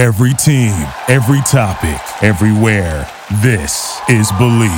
Every 0.00 0.32
team, 0.32 0.72
every 1.08 1.42
topic, 1.42 2.00
everywhere. 2.24 3.06
This 3.42 4.00
is 4.08 4.32
Bleav. 4.32 4.72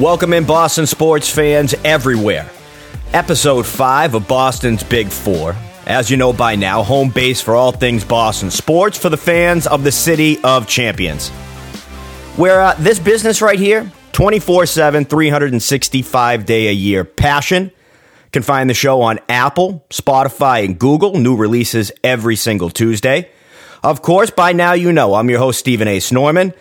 Welcome 0.00 0.32
in, 0.32 0.44
Boston 0.44 0.88
sports 0.88 1.30
fans 1.30 1.74
everywhere. 1.84 2.50
Episode 3.12 3.64
5 3.64 4.14
of 4.14 4.26
Boston's 4.26 4.82
Big 4.82 5.10
Four. 5.10 5.54
As 5.86 6.10
you 6.10 6.16
know 6.16 6.32
by 6.32 6.56
now, 6.56 6.82
home 6.82 7.10
base 7.10 7.40
for 7.40 7.54
all 7.54 7.70
things 7.70 8.02
Boston 8.02 8.50
sports 8.50 8.98
for 8.98 9.08
the 9.08 9.16
fans 9.16 9.68
of 9.68 9.84
the 9.84 9.92
City 9.92 10.42
of 10.42 10.66
Champions. 10.66 11.28
Where 12.36 12.60
uh, 12.60 12.74
this 12.74 12.98
business 12.98 13.40
right 13.40 13.58
here, 13.58 13.90
24 14.10 14.66
7, 14.66 15.04
365 15.04 16.44
day 16.44 16.68
a 16.68 16.72
year 16.72 17.04
passion. 17.04 17.70
Can 18.32 18.42
find 18.42 18.68
the 18.68 18.74
show 18.74 19.00
on 19.00 19.20
Apple, 19.28 19.86
Spotify, 19.88 20.64
and 20.64 20.78
Google. 20.78 21.14
New 21.14 21.36
releases 21.36 21.92
every 22.02 22.34
single 22.34 22.68
Tuesday. 22.68 23.30
Of 23.82 24.02
course, 24.02 24.30
by 24.30 24.52
now 24.52 24.72
you 24.72 24.92
know 24.92 25.14
I'm 25.14 25.30
your 25.30 25.38
host, 25.38 25.60
Stephen 25.60 25.86
A. 25.86 26.00
Norman. 26.10 26.52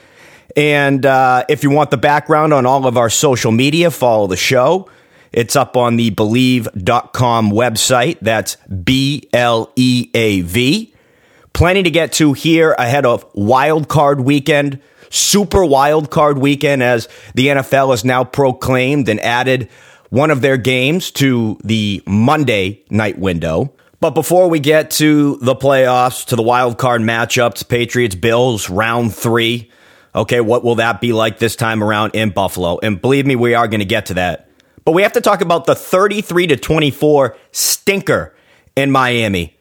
And 0.55 1.05
uh, 1.05 1.45
if 1.49 1.63
you 1.63 1.71
want 1.71 1.89
the 1.89 1.97
background 1.97 2.53
on 2.53 2.65
all 2.65 2.85
of 2.85 2.95
our 2.95 3.09
social 3.09 3.51
media, 3.51 3.89
follow 3.89 4.27
the 4.27 4.37
show. 4.37 4.87
It's 5.35 5.57
up 5.57 5.75
on 5.75 5.97
the 5.97 6.11
Bleav.com 6.11 7.51
website. 7.51 8.19
That's 8.21 8.55
B 8.55 9.27
L 9.33 9.69
E 9.75 10.09
A 10.13 10.39
V. 10.39 10.93
Plenty 11.51 11.83
to 11.83 11.91
get 11.91 12.13
to 12.13 12.31
here 12.31 12.71
ahead 12.71 13.05
of 13.05 13.25
Wild 13.33 13.89
Card 13.89 14.21
Weekend, 14.21 14.79
Super 15.09 15.65
Wild 15.65 16.09
Card 16.09 16.37
Weekend, 16.37 16.81
as 16.81 17.09
the 17.33 17.47
NFL 17.47 17.91
has 17.91 18.05
now 18.05 18.23
proclaimed 18.23 19.09
and 19.09 19.19
added 19.19 19.67
one 20.09 20.31
of 20.31 20.39
their 20.39 20.55
games 20.55 21.11
to 21.11 21.59
the 21.65 22.01
Monday 22.07 22.85
night 22.89 23.19
window. 23.19 23.73
But 23.99 24.11
before 24.11 24.49
we 24.49 24.61
get 24.61 24.89
to 24.91 25.35
the 25.41 25.55
playoffs, 25.55 26.25
to 26.27 26.37
the 26.37 26.43
wild 26.43 26.77
card 26.77 27.01
matchups, 27.01 27.67
Patriots 27.67 28.15
Bills 28.15 28.69
round 28.69 29.13
three, 29.13 29.69
Okay, 30.15 30.39
what 30.39 30.63
will 30.63 30.75
that 30.75 31.01
be 31.01 31.11
like 31.11 31.39
this 31.39 31.57
time 31.57 31.83
around 31.83 32.15
in 32.15 32.29
Buffalo? 32.29 32.79
And 32.81 33.01
believe 33.01 33.25
me, 33.25 33.35
we 33.35 33.53
are 33.53 33.67
going 33.67 33.81
to 33.81 33.85
get 33.85 34.05
to 34.05 34.13
that. 34.13 34.44
But 34.85 34.91
we 34.93 35.01
have 35.01 35.13
to 35.13 35.21
talk 35.21 35.41
about 35.41 35.65
the 35.65 35.75
33 35.75 36.47
to 36.47 36.55
24 36.55 37.35
stinker 37.51 38.35
in 38.75 38.91
Miami 38.91 39.57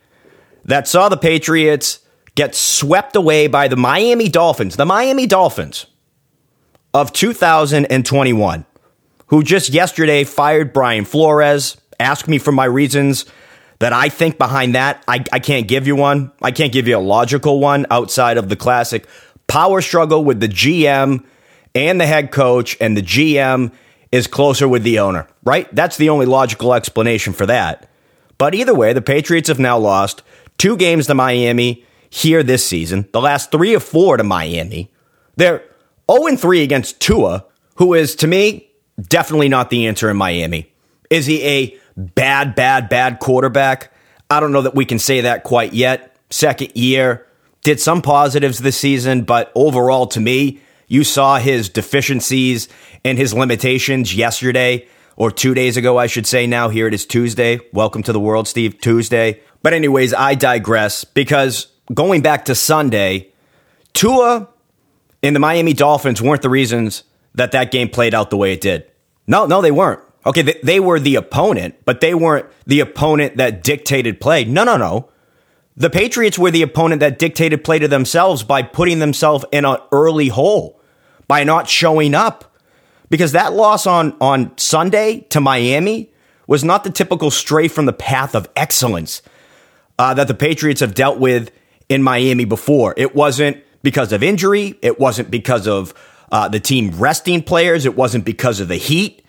that 0.66 0.86
saw 0.86 1.08
the 1.08 1.16
Patriots 1.16 2.00
get 2.34 2.54
swept 2.54 3.16
away 3.16 3.46
by 3.46 3.68
the 3.68 3.76
Miami 3.76 4.28
Dolphins, 4.28 4.76
the 4.76 4.84
Miami 4.84 5.26
Dolphins 5.26 5.86
of 6.92 7.12
2021, 7.12 8.66
who 9.28 9.42
just 9.42 9.70
yesterday 9.70 10.24
fired 10.24 10.72
Brian 10.72 11.04
Flores. 11.04 11.76
Ask 11.98 12.28
me 12.28 12.38
for 12.38 12.52
my 12.52 12.64
reasons 12.66 13.24
that 13.78 13.92
I 13.92 14.08
think 14.08 14.36
behind 14.36 14.74
that. 14.74 15.02
I, 15.08 15.24
I 15.32 15.38
can't 15.38 15.66
give 15.68 15.86
you 15.86 15.96
one. 15.96 16.32
I 16.42 16.50
can't 16.50 16.72
give 16.72 16.86
you 16.86 16.96
a 16.96 16.98
logical 16.98 17.60
one 17.60 17.86
outside 17.90 18.36
of 18.36 18.48
the 18.48 18.56
classic 18.56 19.06
power 19.46 19.80
struggle 19.80 20.24
with 20.24 20.40
the 20.40 20.48
GM 20.48 21.24
and 21.74 22.00
the 22.00 22.06
head 22.06 22.30
coach, 22.30 22.76
and 22.80 22.96
the 22.96 23.02
GM 23.02 23.72
is 24.14 24.28
closer 24.28 24.68
with 24.68 24.84
the 24.84 25.00
owner, 25.00 25.26
right? 25.42 25.72
That's 25.74 25.96
the 25.96 26.08
only 26.08 26.24
logical 26.24 26.72
explanation 26.72 27.32
for 27.32 27.46
that. 27.46 27.90
But 28.38 28.54
either 28.54 28.72
way, 28.72 28.92
the 28.92 29.02
Patriots 29.02 29.48
have 29.48 29.58
now 29.58 29.76
lost 29.76 30.22
two 30.56 30.76
games 30.76 31.08
to 31.08 31.14
Miami 31.14 31.84
here 32.10 32.44
this 32.44 32.64
season, 32.64 33.08
the 33.12 33.20
last 33.20 33.50
three 33.50 33.74
or 33.74 33.80
four 33.80 34.16
to 34.16 34.22
Miami. 34.22 34.88
They're 35.34 35.64
0 36.08 36.36
3 36.36 36.62
against 36.62 37.00
Tua, 37.00 37.44
who 37.74 37.94
is, 37.94 38.14
to 38.16 38.28
me, 38.28 38.70
definitely 39.00 39.48
not 39.48 39.70
the 39.70 39.88
answer 39.88 40.08
in 40.08 40.16
Miami. 40.16 40.72
Is 41.10 41.26
he 41.26 41.42
a 41.42 41.76
bad, 41.96 42.54
bad, 42.54 42.88
bad 42.88 43.18
quarterback? 43.18 43.92
I 44.30 44.38
don't 44.38 44.52
know 44.52 44.62
that 44.62 44.76
we 44.76 44.84
can 44.84 45.00
say 45.00 45.22
that 45.22 45.42
quite 45.42 45.72
yet. 45.72 46.16
Second 46.30 46.70
year, 46.76 47.26
did 47.64 47.80
some 47.80 48.00
positives 48.00 48.58
this 48.58 48.76
season, 48.76 49.22
but 49.22 49.50
overall, 49.56 50.06
to 50.06 50.20
me, 50.20 50.60
you 50.88 51.04
saw 51.04 51.38
his 51.38 51.68
deficiencies 51.68 52.68
and 53.04 53.18
his 53.18 53.34
limitations 53.34 54.14
yesterday 54.14 54.86
or 55.16 55.30
two 55.30 55.54
days 55.54 55.76
ago, 55.76 55.98
I 55.98 56.06
should 56.06 56.26
say 56.26 56.46
now. 56.46 56.68
Here 56.68 56.86
it 56.86 56.94
is 56.94 57.06
Tuesday. 57.06 57.60
Welcome 57.72 58.02
to 58.04 58.12
the 58.12 58.20
world, 58.20 58.48
Steve. 58.48 58.80
Tuesday. 58.80 59.40
But, 59.62 59.72
anyways, 59.72 60.12
I 60.12 60.34
digress 60.34 61.04
because 61.04 61.68
going 61.92 62.22
back 62.22 62.46
to 62.46 62.54
Sunday, 62.54 63.32
Tua 63.92 64.48
and 65.22 65.34
the 65.34 65.40
Miami 65.40 65.72
Dolphins 65.72 66.20
weren't 66.20 66.42
the 66.42 66.50
reasons 66.50 67.04
that 67.34 67.52
that 67.52 67.70
game 67.70 67.88
played 67.88 68.14
out 68.14 68.30
the 68.30 68.36
way 68.36 68.52
it 68.52 68.60
did. 68.60 68.90
No, 69.26 69.46
no, 69.46 69.62
they 69.62 69.70
weren't. 69.70 70.00
Okay, 70.26 70.42
they, 70.42 70.60
they 70.62 70.80
were 70.80 70.98
the 70.98 71.16
opponent, 71.16 71.76
but 71.84 72.00
they 72.00 72.14
weren't 72.14 72.46
the 72.66 72.80
opponent 72.80 73.36
that 73.36 73.62
dictated 73.62 74.20
play. 74.20 74.44
No, 74.44 74.64
no, 74.64 74.76
no. 74.76 75.10
The 75.76 75.90
Patriots 75.90 76.38
were 76.38 76.52
the 76.52 76.62
opponent 76.62 77.00
that 77.00 77.18
dictated 77.18 77.64
play 77.64 77.80
to 77.80 77.88
themselves 77.88 78.44
by 78.44 78.62
putting 78.62 79.00
themselves 79.00 79.44
in 79.50 79.64
an 79.64 79.78
early 79.90 80.28
hole, 80.28 80.80
by 81.26 81.42
not 81.42 81.68
showing 81.68 82.14
up. 82.14 82.56
Because 83.10 83.32
that 83.32 83.52
loss 83.52 83.86
on, 83.86 84.16
on 84.20 84.56
Sunday 84.56 85.20
to 85.30 85.40
Miami 85.40 86.12
was 86.46 86.62
not 86.62 86.84
the 86.84 86.90
typical 86.90 87.30
stray 87.30 87.68
from 87.68 87.86
the 87.86 87.92
path 87.92 88.34
of 88.34 88.48
excellence 88.54 89.22
uh, 89.98 90.14
that 90.14 90.28
the 90.28 90.34
Patriots 90.34 90.80
have 90.80 90.94
dealt 90.94 91.18
with 91.18 91.50
in 91.88 92.02
Miami 92.02 92.44
before. 92.44 92.94
It 92.96 93.14
wasn't 93.14 93.62
because 93.82 94.12
of 94.12 94.22
injury, 94.22 94.78
it 94.80 94.98
wasn't 94.98 95.30
because 95.30 95.66
of 95.66 95.92
uh, 96.32 96.48
the 96.48 96.60
team 96.60 96.90
resting 96.92 97.42
players, 97.42 97.84
it 97.84 97.96
wasn't 97.96 98.24
because 98.24 98.60
of 98.60 98.68
the 98.68 98.76
heat. 98.76 99.24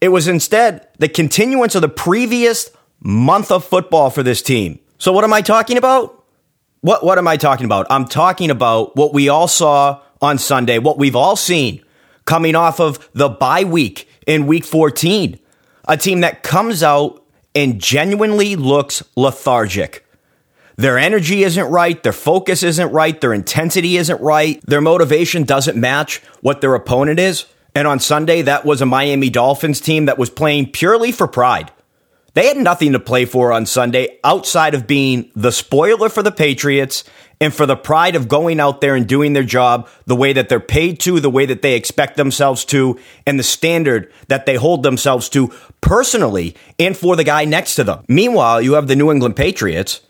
It 0.00 0.08
was 0.08 0.28
instead 0.28 0.88
the 0.98 1.08
continuance 1.08 1.74
of 1.74 1.82
the 1.82 1.88
previous 1.88 2.70
month 3.00 3.50
of 3.50 3.64
football 3.64 4.10
for 4.10 4.22
this 4.22 4.42
team. 4.42 4.78
So 4.98 5.12
what 5.12 5.22
am 5.22 5.32
I 5.32 5.42
talking 5.42 5.76
about? 5.76 6.24
What 6.80 7.04
what 7.04 7.18
am 7.18 7.28
I 7.28 7.36
talking 7.36 7.64
about? 7.64 7.86
I'm 7.88 8.04
talking 8.04 8.50
about 8.50 8.96
what 8.96 9.14
we 9.14 9.28
all 9.28 9.48
saw 9.48 10.02
on 10.20 10.38
Sunday, 10.38 10.78
what 10.78 10.98
we've 10.98 11.16
all 11.16 11.36
seen 11.36 11.84
coming 12.24 12.56
off 12.56 12.80
of 12.80 13.08
the 13.14 13.28
bye 13.28 13.64
week 13.64 14.08
in 14.26 14.46
week 14.46 14.64
14. 14.64 15.38
A 15.86 15.96
team 15.96 16.20
that 16.20 16.42
comes 16.42 16.82
out 16.82 17.24
and 17.54 17.80
genuinely 17.80 18.56
looks 18.56 19.02
lethargic. 19.16 20.04
Their 20.76 20.98
energy 20.98 21.42
isn't 21.44 21.70
right, 21.70 22.00
their 22.02 22.12
focus 22.12 22.62
isn't 22.62 22.92
right, 22.92 23.20
their 23.20 23.32
intensity 23.32 23.96
isn't 23.96 24.20
right, 24.20 24.60
their 24.66 24.80
motivation 24.80 25.44
doesn't 25.44 25.76
match 25.76 26.18
what 26.40 26.60
their 26.60 26.74
opponent 26.74 27.18
is. 27.18 27.46
And 27.74 27.88
on 27.88 27.98
Sunday, 27.98 28.42
that 28.42 28.64
was 28.64 28.80
a 28.80 28.86
Miami 28.86 29.30
Dolphins 29.30 29.80
team 29.80 30.04
that 30.06 30.18
was 30.18 30.30
playing 30.30 30.70
purely 30.72 31.10
for 31.10 31.26
pride. 31.26 31.72
They 32.34 32.46
had 32.46 32.58
nothing 32.58 32.92
to 32.92 33.00
play 33.00 33.24
for 33.24 33.52
on 33.52 33.66
Sunday 33.66 34.18
outside 34.22 34.74
of 34.74 34.86
being 34.86 35.30
the 35.34 35.50
spoiler 35.50 36.08
for 36.08 36.22
the 36.22 36.30
Patriots 36.30 37.04
and 37.40 37.54
for 37.54 37.66
the 37.66 37.76
pride 37.76 38.16
of 38.16 38.28
going 38.28 38.60
out 38.60 38.80
there 38.80 38.94
and 38.94 39.06
doing 39.06 39.32
their 39.32 39.42
job 39.42 39.88
the 40.06 40.16
way 40.16 40.32
that 40.32 40.48
they're 40.48 40.60
paid 40.60 41.00
to, 41.00 41.20
the 41.20 41.30
way 41.30 41.46
that 41.46 41.62
they 41.62 41.74
expect 41.74 42.16
themselves 42.16 42.64
to, 42.66 42.98
and 43.26 43.38
the 43.38 43.44
standard 43.44 44.12
that 44.28 44.44
they 44.44 44.56
hold 44.56 44.82
themselves 44.82 45.28
to 45.30 45.52
personally 45.80 46.54
and 46.78 46.96
for 46.96 47.16
the 47.16 47.24
guy 47.24 47.44
next 47.44 47.76
to 47.76 47.84
them. 47.84 48.04
Meanwhile, 48.08 48.60
you 48.62 48.74
have 48.74 48.88
the 48.88 48.96
New 48.96 49.10
England 49.10 49.36
Patriots 49.36 50.02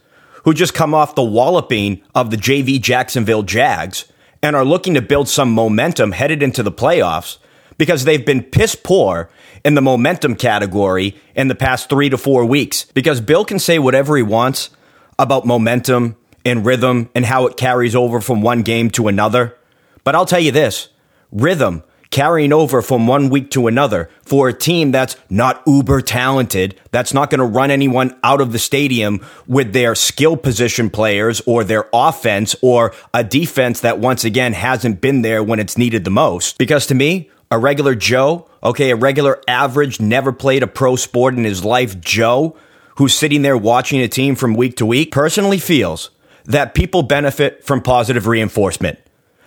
who 0.44 0.54
just 0.54 0.74
come 0.74 0.94
off 0.94 1.14
the 1.14 1.22
walloping 1.22 2.02
of 2.14 2.30
the 2.30 2.36
JV 2.36 2.80
Jacksonville 2.80 3.42
Jags 3.42 4.06
and 4.42 4.56
are 4.56 4.64
looking 4.64 4.94
to 4.94 5.02
build 5.02 5.28
some 5.28 5.52
momentum 5.52 6.12
headed 6.12 6.42
into 6.42 6.62
the 6.62 6.72
playoffs 6.72 7.38
because 7.76 8.04
they've 8.04 8.24
been 8.24 8.42
piss 8.42 8.74
poor 8.74 9.30
in 9.64 9.74
the 9.74 9.82
momentum 9.82 10.34
category 10.34 11.16
in 11.34 11.48
the 11.48 11.54
past 11.54 11.88
three 11.88 12.08
to 12.08 12.18
four 12.18 12.44
weeks. 12.44 12.84
Because 12.94 13.20
Bill 13.20 13.44
can 13.44 13.58
say 13.58 13.78
whatever 13.78 14.16
he 14.16 14.22
wants 14.22 14.70
about 15.18 15.46
momentum 15.46 16.16
and 16.44 16.64
rhythm 16.64 17.10
and 17.14 17.24
how 17.24 17.46
it 17.46 17.56
carries 17.56 17.94
over 17.94 18.20
from 18.20 18.42
one 18.42 18.62
game 18.62 18.90
to 18.90 19.08
another. 19.08 19.56
But 20.04 20.14
I'll 20.14 20.26
tell 20.26 20.40
you 20.40 20.52
this 20.52 20.88
rhythm 21.30 21.82
carrying 22.10 22.52
over 22.52 22.80
from 22.80 23.06
one 23.06 23.28
week 23.28 23.50
to 23.50 23.66
another 23.66 24.08
for 24.22 24.48
a 24.48 24.52
team 24.52 24.90
that's 24.90 25.16
not 25.28 25.62
uber 25.66 26.00
talented, 26.00 26.78
that's 26.90 27.12
not 27.12 27.30
going 27.30 27.38
to 27.38 27.44
run 27.44 27.70
anyone 27.70 28.18
out 28.22 28.40
of 28.40 28.52
the 28.52 28.58
stadium 28.58 29.24
with 29.46 29.72
their 29.72 29.94
skill 29.94 30.36
position 30.36 30.88
players 30.88 31.42
or 31.46 31.64
their 31.64 31.86
offense 31.92 32.56
or 32.62 32.94
a 33.12 33.22
defense 33.22 33.80
that 33.80 33.98
once 33.98 34.24
again 34.24 34.52
hasn't 34.52 35.00
been 35.00 35.22
there 35.22 35.42
when 35.42 35.58
it's 35.58 35.76
needed 35.76 36.04
the 36.04 36.10
most. 36.10 36.56
Because 36.58 36.86
to 36.86 36.94
me, 36.94 37.30
a 37.50 37.58
regular 37.58 37.94
Joe, 37.94 38.48
okay, 38.62 38.90
a 38.90 38.96
regular 38.96 39.40
average, 39.48 40.00
never 40.00 40.32
played 40.32 40.62
a 40.62 40.66
pro 40.66 40.96
sport 40.96 41.34
in 41.34 41.44
his 41.44 41.64
life 41.64 42.00
Joe, 42.00 42.56
who's 42.96 43.14
sitting 43.14 43.42
there 43.42 43.56
watching 43.56 44.00
a 44.00 44.08
team 44.08 44.34
from 44.34 44.54
week 44.54 44.76
to 44.76 44.86
week, 44.86 45.12
personally 45.12 45.58
feels 45.58 46.10
that 46.44 46.74
people 46.74 47.02
benefit 47.02 47.64
from 47.64 47.82
positive 47.82 48.26
reinforcement. 48.26 48.98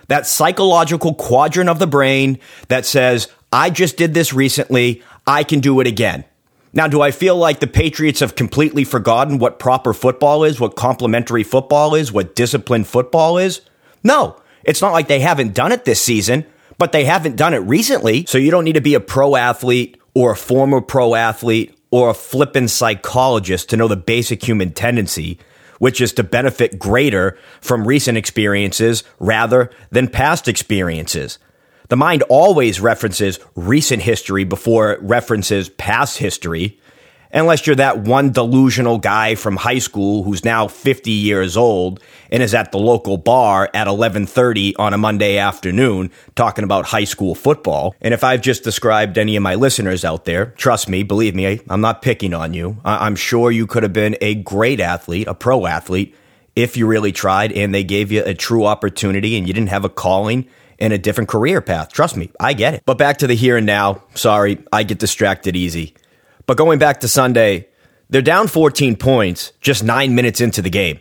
That 0.08 0.26
psychological 0.26 1.14
quadrant 1.14 1.70
of 1.70 1.78
the 1.78 1.86
brain 1.86 2.38
that 2.68 2.86
says, 2.86 3.28
I 3.52 3.70
just 3.70 3.96
did 3.96 4.14
this 4.14 4.32
recently, 4.32 5.02
I 5.26 5.44
can 5.44 5.60
do 5.60 5.80
it 5.80 5.86
again. 5.86 6.24
Now, 6.72 6.88
do 6.88 7.02
I 7.02 7.10
feel 7.10 7.36
like 7.36 7.60
the 7.60 7.66
Patriots 7.66 8.20
have 8.20 8.34
completely 8.34 8.84
forgotten 8.84 9.38
what 9.38 9.58
proper 9.58 9.92
football 9.92 10.42
is, 10.42 10.58
what 10.58 10.74
complementary 10.74 11.42
football 11.42 11.94
is, 11.94 12.10
what 12.10 12.34
disciplined 12.34 12.86
football 12.86 13.36
is? 13.36 13.60
No, 14.02 14.40
it's 14.64 14.80
not 14.80 14.92
like 14.92 15.06
they 15.06 15.20
haven't 15.20 15.54
done 15.54 15.72
it 15.72 15.84
this 15.84 16.00
season, 16.00 16.46
but 16.82 16.90
they 16.90 17.04
haven't 17.04 17.36
done 17.36 17.54
it 17.54 17.58
recently. 17.58 18.26
So 18.26 18.38
you 18.38 18.50
don't 18.50 18.64
need 18.64 18.72
to 18.72 18.80
be 18.80 18.94
a 18.94 19.00
pro 19.00 19.36
athlete 19.36 20.00
or 20.14 20.32
a 20.32 20.36
former 20.36 20.80
pro 20.80 21.14
athlete 21.14 21.78
or 21.92 22.10
a 22.10 22.14
flippin' 22.14 22.66
psychologist 22.66 23.70
to 23.70 23.76
know 23.76 23.86
the 23.86 23.96
basic 23.96 24.42
human 24.42 24.72
tendency, 24.72 25.38
which 25.78 26.00
is 26.00 26.12
to 26.14 26.24
benefit 26.24 26.80
greater 26.80 27.38
from 27.60 27.86
recent 27.86 28.18
experiences 28.18 29.04
rather 29.20 29.70
than 29.92 30.08
past 30.08 30.48
experiences. 30.48 31.38
The 31.88 31.94
mind 31.94 32.24
always 32.28 32.80
references 32.80 33.38
recent 33.54 34.02
history 34.02 34.42
before 34.42 34.90
it 34.90 35.02
references 35.02 35.68
past 35.68 36.18
history 36.18 36.80
unless 37.32 37.66
you're 37.66 37.76
that 37.76 38.00
one 38.00 38.30
delusional 38.30 38.98
guy 38.98 39.34
from 39.34 39.56
high 39.56 39.78
school 39.78 40.22
who's 40.22 40.44
now 40.44 40.68
50 40.68 41.10
years 41.10 41.56
old 41.56 42.00
and 42.30 42.42
is 42.42 42.54
at 42.54 42.72
the 42.72 42.78
local 42.78 43.16
bar 43.16 43.70
at 43.74 43.86
11:30 43.86 44.74
on 44.78 44.94
a 44.94 44.98
Monday 44.98 45.38
afternoon 45.38 46.10
talking 46.34 46.64
about 46.64 46.86
high 46.86 47.04
school 47.04 47.34
football. 47.34 47.94
And 48.00 48.14
if 48.14 48.24
I've 48.24 48.40
just 48.40 48.64
described 48.64 49.18
any 49.18 49.36
of 49.36 49.42
my 49.42 49.54
listeners 49.54 50.04
out 50.04 50.24
there, 50.24 50.46
trust 50.56 50.88
me, 50.88 51.02
believe 51.02 51.34
me, 51.34 51.60
I'm 51.68 51.80
not 51.80 52.02
picking 52.02 52.34
on 52.34 52.54
you. 52.54 52.76
I'm 52.84 53.16
sure 53.16 53.50
you 53.50 53.66
could 53.66 53.82
have 53.82 53.92
been 53.92 54.16
a 54.20 54.34
great 54.34 54.80
athlete, 54.80 55.26
a 55.26 55.34
pro 55.34 55.66
athlete 55.66 56.14
if 56.54 56.76
you 56.76 56.86
really 56.86 57.12
tried 57.12 57.52
and 57.52 57.74
they 57.74 57.84
gave 57.84 58.12
you 58.12 58.22
a 58.24 58.34
true 58.34 58.66
opportunity 58.66 59.36
and 59.36 59.46
you 59.46 59.54
didn't 59.54 59.70
have 59.70 59.84
a 59.84 59.88
calling 59.88 60.46
and 60.78 60.92
a 60.92 60.98
different 60.98 61.28
career 61.28 61.60
path. 61.60 61.92
Trust 61.92 62.16
me, 62.16 62.30
I 62.40 62.52
get 62.52 62.74
it. 62.74 62.82
But 62.84 62.98
back 62.98 63.18
to 63.18 63.26
the 63.26 63.34
here 63.34 63.56
and 63.56 63.66
now. 63.66 64.02
Sorry, 64.14 64.58
I 64.72 64.82
get 64.82 64.98
distracted 64.98 65.56
easy. 65.56 65.94
But 66.46 66.56
going 66.56 66.78
back 66.78 67.00
to 67.00 67.08
Sunday, 67.08 67.68
they're 68.10 68.22
down 68.22 68.48
14 68.48 68.96
points 68.96 69.52
just 69.60 69.84
nine 69.84 70.14
minutes 70.14 70.40
into 70.40 70.62
the 70.62 70.70
game. 70.70 71.00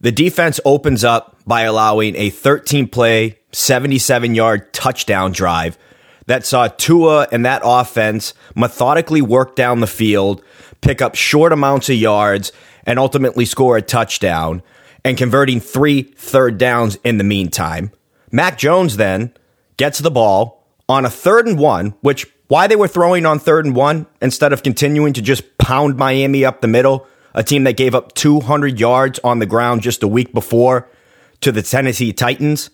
The 0.00 0.12
defense 0.12 0.60
opens 0.64 1.04
up 1.04 1.36
by 1.46 1.62
allowing 1.62 2.16
a 2.16 2.30
13 2.30 2.88
play, 2.88 3.38
77 3.52 4.34
yard 4.34 4.72
touchdown 4.72 5.32
drive 5.32 5.78
that 6.26 6.46
saw 6.46 6.68
Tua 6.68 7.28
and 7.32 7.44
that 7.44 7.62
offense 7.64 8.34
methodically 8.54 9.22
work 9.22 9.56
down 9.56 9.80
the 9.80 9.86
field, 9.86 10.42
pick 10.80 11.02
up 11.02 11.14
short 11.14 11.52
amounts 11.52 11.88
of 11.88 11.96
yards, 11.96 12.52
and 12.84 12.98
ultimately 12.98 13.44
score 13.44 13.76
a 13.76 13.82
touchdown, 13.82 14.62
and 15.04 15.18
converting 15.18 15.60
three 15.60 16.02
third 16.02 16.58
downs 16.58 16.96
in 17.04 17.18
the 17.18 17.24
meantime. 17.24 17.90
Mac 18.30 18.58
Jones 18.58 18.96
then 18.96 19.32
gets 19.76 19.98
the 19.98 20.10
ball 20.10 20.66
on 20.88 21.04
a 21.04 21.10
third 21.10 21.46
and 21.46 21.58
one, 21.58 21.94
which 22.00 22.26
why 22.52 22.66
they 22.66 22.76
were 22.76 22.86
throwing 22.86 23.24
on 23.24 23.38
third 23.38 23.64
and 23.64 23.74
one 23.74 24.04
instead 24.20 24.52
of 24.52 24.62
continuing 24.62 25.14
to 25.14 25.22
just 25.22 25.56
pound 25.56 25.96
Miami 25.96 26.44
up 26.44 26.60
the 26.60 26.68
middle, 26.68 27.06
a 27.32 27.42
team 27.42 27.64
that 27.64 27.78
gave 27.78 27.94
up 27.94 28.12
200 28.12 28.78
yards 28.78 29.18
on 29.24 29.38
the 29.38 29.46
ground 29.46 29.80
just 29.80 30.02
a 30.02 30.06
week 30.06 30.34
before 30.34 30.86
to 31.40 31.50
the 31.50 31.62
Tennessee 31.62 32.12
Titans. 32.12 32.68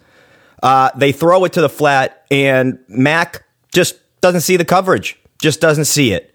Uh, 0.64 0.90
they 0.96 1.12
throw 1.12 1.44
it 1.44 1.52
to 1.52 1.60
the 1.60 1.68
flat, 1.68 2.26
and 2.28 2.80
Mac 2.88 3.44
just 3.72 4.00
doesn't 4.20 4.40
see 4.40 4.56
the 4.56 4.64
coverage, 4.64 5.16
just 5.40 5.60
doesn't 5.60 5.84
see 5.84 6.12
it. 6.12 6.34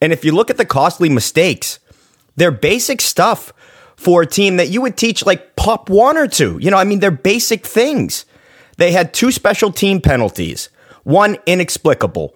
And 0.00 0.10
if 0.10 0.24
you 0.24 0.32
look 0.32 0.48
at 0.48 0.56
the 0.56 0.64
costly 0.64 1.10
mistakes, 1.10 1.80
they're 2.36 2.50
basic 2.50 3.02
stuff 3.02 3.52
for 3.96 4.22
a 4.22 4.26
team 4.26 4.56
that 4.56 4.70
you 4.70 4.80
would 4.80 4.96
teach 4.96 5.26
like 5.26 5.56
pop 5.56 5.90
one 5.90 6.16
or 6.16 6.26
two. 6.26 6.56
You 6.58 6.70
know, 6.70 6.78
I 6.78 6.84
mean, 6.84 7.00
they're 7.00 7.10
basic 7.10 7.66
things. 7.66 8.24
They 8.78 8.92
had 8.92 9.12
two 9.12 9.30
special 9.30 9.72
team 9.72 10.00
penalties, 10.00 10.70
one 11.04 11.36
inexplicable. 11.44 12.34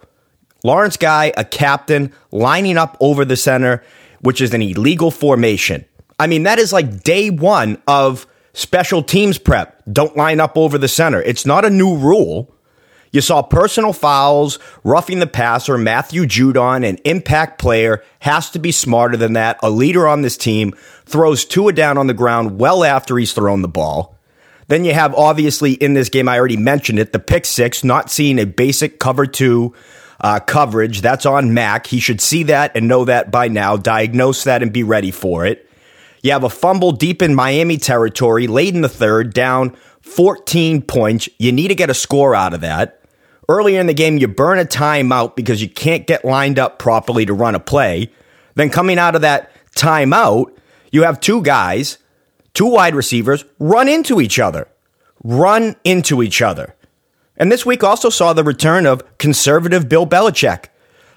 Lawrence 0.65 0.97
Guy, 0.97 1.33
a 1.37 1.45
captain, 1.45 2.13
lining 2.31 2.79
up 2.79 2.97
over 3.01 3.25
the 3.25 3.37
center, 3.37 3.83
which 4.21 4.41
is 4.41 4.55
an 4.55 4.63
illegal 4.63 5.11
formation. 5.11 5.85
I 6.19 6.29
mean, 6.29 6.45
that 6.45 6.59
is 6.59 6.73
like 6.73 7.03
day 7.03 7.31
one 7.31 7.83
of 7.87 8.27
special 8.53 9.03
teams 9.03 9.39
prep. 9.39 9.83
Don't 9.91 10.17
line 10.17 10.39
up 10.39 10.57
over 10.57 10.79
the 10.79 10.89
center. 10.89 11.21
It's 11.23 11.45
not 11.45 11.65
a 11.65 11.71
new 11.71 11.97
rule. 11.97 12.55
You 13.11 13.21
saw 13.21 13.43
personal 13.43 13.93
fouls, 13.93 14.59
roughing 14.85 15.19
the 15.19 15.27
passer, 15.27 15.77
Matthew 15.77 16.23
Judon, 16.25 16.89
an 16.89 16.97
impact 17.05 17.59
player, 17.61 18.03
has 18.21 18.49
to 18.51 18.59
be 18.59 18.73
smarter 18.73 19.19
than 19.19 19.35
that. 19.35 19.59
A 19.63 19.69
leader 19.69 20.09
on 20.09 20.23
this 20.23 20.39
team 20.39 20.73
throws 21.05 21.45
Tua 21.45 21.73
down 21.75 21.99
on 21.99 22.07
the 22.07 22.15
ground 22.15 22.59
well 22.59 22.85
after 22.85 23.19
he's 23.19 23.35
thrown 23.35 23.61
the 23.61 23.69
ball. 23.69 24.17
Then 24.69 24.87
you 24.87 24.95
have, 24.95 25.15
obviously, 25.15 25.73
in 25.73 25.93
this 25.93 26.09
game, 26.09 26.27
I 26.27 26.39
already 26.39 26.57
mentioned 26.57 26.99
it, 26.99 27.13
the 27.13 27.19
pick 27.19 27.45
six, 27.45 27.85
not 27.85 28.11
seeing 28.11 28.39
a 28.39 28.47
basic 28.47 28.99
cover 28.99 29.27
two 29.27 29.75
uh, 30.23 30.41
coverage. 30.41 31.01
That's 31.01 31.27
on 31.27 31.53
Mac. 31.55 31.87
He 31.87 32.01
should 32.01 32.21
see 32.21 32.45
that 32.45 32.77
and 32.77 32.89
know 32.89 33.05
that 33.05 33.31
by 33.31 33.49
now, 33.49 33.77
diagnose 33.77 34.45
that 34.45 34.63
and 34.63 34.73
be 34.73 34.83
ready 34.83 35.11
for 35.11 35.45
it. 35.45 35.69
You 36.23 36.31
have 36.33 36.45
a 36.45 36.51
fumble 36.51 36.93
deep 36.93 37.21
in 37.21 37.35
Miami 37.35 37.77
territory, 37.79 38.47
late 38.47 38.75
in 38.75 38.81
the 38.81 38.89
third, 38.89 39.35
down 39.35 39.77
14 40.03 40.83
points. 40.83 41.29
You 41.39 41.51
need 41.51 41.69
to 41.69 41.75
get 41.75 41.91
a 41.91 41.95
score 41.95 42.35
out 42.35 42.55
of 42.55 42.61
that. 42.61 43.01
Earlier 43.49 43.81
in 43.81 43.89
the 43.89 43.95
game, 43.95 44.19
you 44.19 44.29
burn 44.29 44.61
a 44.61 44.65
timeout 44.65 45.35
because 45.35 45.61
you 45.61 45.69
can't 45.69 46.07
get 46.07 46.25
lined 46.25 46.61
up 46.61 46.79
properly 46.79 47.27
to 47.27 47.35
run 47.35 47.57
a 47.57 47.61
play. 47.61 48.11
Then 48.55 48.71
coming 48.71 48.99
out 48.99 49.17
of 49.17 49.23
that 49.23 49.51
timeout, 49.75 50.57
you 50.93 51.03
have 51.03 51.19
two 51.19 51.43
guys, 51.43 51.99
two 52.55 52.67
wide 52.67 52.95
receivers, 52.95 53.45
run 53.59 53.89
into 53.89 54.21
each 54.21 54.39
other. 54.39 54.69
Run 55.25 55.75
into 55.83 56.23
each 56.23 56.41
other. 56.41 56.75
And 57.37 57.51
this 57.51 57.67
week 57.67 57.83
also 57.83 58.11
saw 58.11 58.33
the 58.33 58.45
return 58.45 58.87
of 58.87 59.03
conservative 59.19 59.89
Bill 59.89 60.07
Belichick, 60.07 60.67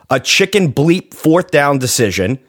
a 0.09 0.19
chicken 0.19 0.73
bleep 0.73 1.13
fourth 1.13 1.51
down 1.51 1.77
decision 1.77 2.39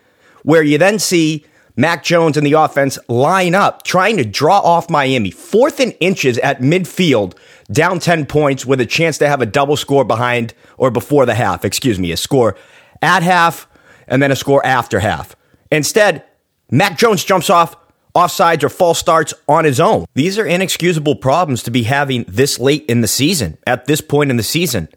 where 0.43 0.63
you 0.63 0.79
then 0.79 0.99
see 0.99 1.45
Mac 1.77 2.03
Jones 2.03 2.37
and 2.37 2.47
the 2.47 2.55
offense 2.55 2.99
line 3.09 3.55
up 3.55 3.83
trying 3.83 4.17
to 4.17 4.25
draw 4.25 4.61
off 4.61 4.89
Miami, 4.89 5.31
fourth 5.31 5.79
and 5.79 5.95
inches 6.01 6.39
at 6.39 6.61
midfield, 6.61 7.37
down 7.71 7.99
10 7.99 8.27
points 8.27 8.65
with 8.65 8.81
a 8.81 8.87
chance 8.87 9.19
to 9.19 9.29
have 9.29 9.43
a 9.43 9.47
double 9.47 9.77
score 9.77 10.05
behind 10.05 10.55
or 10.79 10.91
before 10.91 11.27
the 11.27 11.35
half, 11.35 11.65
excuse 11.65 11.99
me, 11.99 12.13
a 12.13 12.17
score 12.17 12.57
at 13.03 13.23
half 13.23 13.69
and 14.09 14.23
then 14.23 14.31
a 14.31 14.37
score 14.37 14.65
after 14.65 15.01
half. 15.01 15.37
Instead, 15.71 16.25
Mac 16.71 16.97
Jones 16.97 17.25
jumps 17.25 17.51
off 17.51 17.77
offsides 18.17 18.65
or 18.65 18.71
false 18.71 18.99
starts 18.99 19.35
on 19.47 19.67
his 19.67 19.79
own. 19.79 20.07
These 20.15 20.39
are 20.39 20.47
inexcusable 20.47 21.17
problems 21.17 21.63
to 21.65 21.71
be 21.71 21.83
having 21.83 22.25
this 22.27 22.59
late 22.59 22.87
in 22.87 23.03
the 23.03 23.09
season, 23.09 23.59
at 23.67 23.85
this 23.85 24.01
point 24.01 24.31
in 24.31 24.39
the 24.39 24.43
season. 24.43 24.89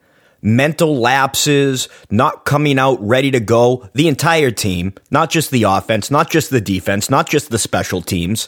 Mental 0.42 0.98
lapses, 0.98 1.89
not 2.10 2.45
coming 2.45 2.80
out 2.80 2.98
ready 3.06 3.30
to 3.31 3.42
go, 3.42 3.89
the 3.94 4.07
entire 4.07 4.51
team, 4.51 4.94
not 5.12 5.30
just 5.30 5.51
the 5.51 5.63
offense, 5.63 6.10
not 6.10 6.30
just 6.30 6.50
the 6.50 6.62
defense, 6.62 7.10
not 7.10 7.27
just 7.30 7.50
the 7.50 7.60
special 7.60 8.01
teams. 8.01 8.48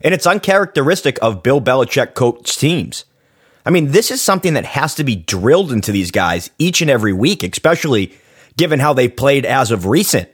And 0.00 0.14
it's 0.14 0.26
uncharacteristic 0.26 1.18
of 1.20 1.42
Bill 1.42 1.60
Belichick 1.60 2.14
coach 2.14 2.56
teams. 2.56 3.04
I 3.66 3.70
mean, 3.70 3.90
this 3.90 4.10
is 4.10 4.22
something 4.22 4.54
that 4.54 4.64
has 4.64 4.94
to 4.94 5.04
be 5.04 5.16
drilled 5.16 5.72
into 5.72 5.92
these 5.92 6.10
guys 6.10 6.48
each 6.58 6.80
and 6.80 6.90
every 6.90 7.12
week, 7.12 7.42
especially 7.42 8.14
given 8.56 8.80
how 8.80 8.94
they've 8.94 9.14
played 9.14 9.44
as 9.44 9.70
of 9.70 9.84
recent. 9.84 10.30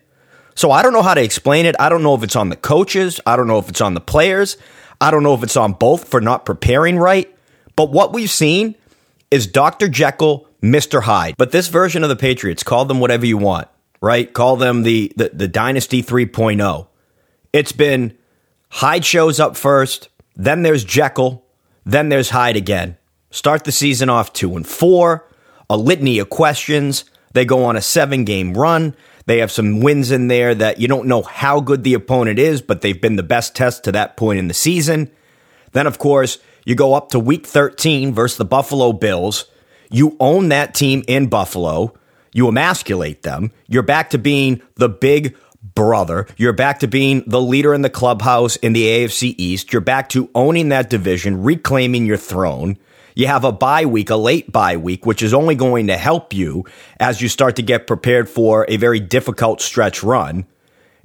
So 0.54 0.70
I 0.70 0.82
don't 0.82 0.92
know 0.92 1.02
how 1.02 1.14
to 1.14 1.22
explain 1.22 1.66
it. 1.66 1.76
I 1.78 1.88
don't 1.88 2.02
know 2.02 2.14
if 2.14 2.22
it's 2.22 2.36
on 2.36 2.48
the 2.48 2.56
coaches. 2.56 3.20
I 3.26 3.36
don't 3.36 3.46
know 3.46 3.58
if 3.58 3.68
it's 3.68 3.80
on 3.80 3.94
the 3.94 4.00
players. 4.00 4.56
I 5.00 5.10
don't 5.10 5.22
know 5.22 5.34
if 5.34 5.42
it's 5.42 5.56
on 5.56 5.72
both 5.72 6.08
for 6.08 6.20
not 6.20 6.44
preparing 6.44 6.98
right. 6.98 7.34
But 7.74 7.90
what 7.90 8.12
we've 8.12 8.30
seen 8.30 8.76
is 9.30 9.46
Dr. 9.46 9.88
Jekyll, 9.88 10.46
Mr. 10.62 11.02
Hyde. 11.02 11.34
But 11.38 11.52
this 11.52 11.68
version 11.68 12.02
of 12.02 12.08
the 12.08 12.16
Patriots, 12.16 12.62
call 12.62 12.84
them 12.84 13.00
whatever 13.00 13.26
you 13.26 13.38
want, 13.38 13.68
right? 14.00 14.32
Call 14.32 14.56
them 14.56 14.82
the, 14.82 15.12
the, 15.16 15.30
the 15.32 15.48
Dynasty 15.48 16.02
3.0. 16.02 16.86
It's 17.52 17.72
been 17.72 18.16
Hyde 18.68 19.04
shows 19.04 19.40
up 19.40 19.56
first, 19.56 20.08
then 20.36 20.62
there's 20.62 20.84
Jekyll, 20.84 21.44
then 21.84 22.08
there's 22.08 22.30
Hyde 22.30 22.56
again. 22.56 22.96
Start 23.30 23.64
the 23.64 23.72
season 23.72 24.08
off 24.08 24.32
two 24.32 24.56
and 24.56 24.66
four, 24.66 25.28
a 25.68 25.76
litany 25.76 26.18
of 26.18 26.30
questions. 26.30 27.04
They 27.32 27.44
go 27.44 27.64
on 27.64 27.76
a 27.76 27.80
seven 27.80 28.24
game 28.24 28.54
run. 28.54 28.94
They 29.32 29.38
have 29.38 29.50
some 29.50 29.80
wins 29.80 30.10
in 30.10 30.28
there 30.28 30.54
that 30.54 30.78
you 30.78 30.88
don't 30.88 31.08
know 31.08 31.22
how 31.22 31.58
good 31.58 31.84
the 31.84 31.94
opponent 31.94 32.38
is, 32.38 32.60
but 32.60 32.82
they've 32.82 33.00
been 33.00 33.16
the 33.16 33.22
best 33.22 33.56
test 33.56 33.82
to 33.84 33.92
that 33.92 34.14
point 34.14 34.38
in 34.38 34.46
the 34.46 34.52
season. 34.52 35.10
Then, 35.72 35.86
of 35.86 35.98
course, 35.98 36.36
you 36.66 36.74
go 36.74 36.92
up 36.92 37.08
to 37.12 37.18
week 37.18 37.46
13 37.46 38.12
versus 38.12 38.36
the 38.36 38.44
Buffalo 38.44 38.92
Bills. 38.92 39.46
You 39.90 40.18
own 40.20 40.50
that 40.50 40.74
team 40.74 41.02
in 41.08 41.28
Buffalo. 41.28 41.94
You 42.34 42.46
emasculate 42.46 43.22
them. 43.22 43.52
You're 43.68 43.82
back 43.82 44.10
to 44.10 44.18
being 44.18 44.60
the 44.74 44.90
big 44.90 45.34
brother. 45.62 46.26
You're 46.36 46.52
back 46.52 46.80
to 46.80 46.86
being 46.86 47.24
the 47.26 47.40
leader 47.40 47.72
in 47.72 47.80
the 47.80 47.88
clubhouse 47.88 48.56
in 48.56 48.74
the 48.74 48.84
AFC 48.84 49.34
East. 49.38 49.72
You're 49.72 49.80
back 49.80 50.10
to 50.10 50.28
owning 50.34 50.68
that 50.68 50.90
division, 50.90 51.42
reclaiming 51.42 52.04
your 52.04 52.18
throne. 52.18 52.76
You 53.14 53.26
have 53.26 53.44
a 53.44 53.52
bye 53.52 53.84
week, 53.84 54.10
a 54.10 54.16
late 54.16 54.50
bye 54.50 54.76
week, 54.76 55.04
which 55.06 55.22
is 55.22 55.34
only 55.34 55.54
going 55.54 55.86
to 55.88 55.96
help 55.96 56.32
you 56.32 56.64
as 56.98 57.20
you 57.20 57.28
start 57.28 57.56
to 57.56 57.62
get 57.62 57.86
prepared 57.86 58.28
for 58.28 58.64
a 58.68 58.76
very 58.76 59.00
difficult 59.00 59.60
stretch 59.60 60.02
run. 60.02 60.46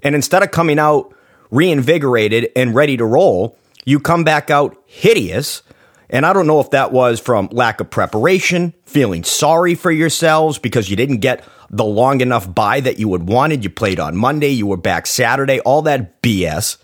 And 0.04 0.16
instead 0.16 0.44
of 0.44 0.52
coming 0.52 0.80
out 0.80 1.14
reinvigorated 1.52 2.50
and 2.56 2.76
ready 2.76 2.98
to 2.98 3.06
roll, 3.06 3.58
you 3.86 4.00
come 4.00 4.24
back 4.24 4.50
out 4.50 4.82
hideous. 4.86 5.64
And 6.10 6.26
I 6.26 6.34
don't 6.34 6.48
know 6.48 6.60
if 6.60 6.72
that 6.72 6.92
was 6.92 7.20
from 7.20 7.50
lack 7.52 7.82
of 7.82 7.90
preparation, 7.90 8.74
feeling 8.86 9.24
sorry 9.24 9.76
for 9.76 9.92
yourselves 9.92 10.60
because 10.60 10.90
you 10.90 10.96
didn't 10.96 11.18
get 11.18 11.44
the 11.70 11.86
long 11.86 12.22
enough 12.22 12.54
bye 12.54 12.80
that 12.80 13.00
you 13.00 13.10
would 13.10 13.28
wanted. 13.28 13.64
You 13.64 13.70
played 13.70 14.00
on 14.00 14.16
Monday, 14.16 14.50
you 14.50 14.68
were 14.68 14.78
back 14.78 15.06
Saturday, 15.06 15.60
all 15.62 15.82
that 15.82 16.22
BS. 16.22 16.78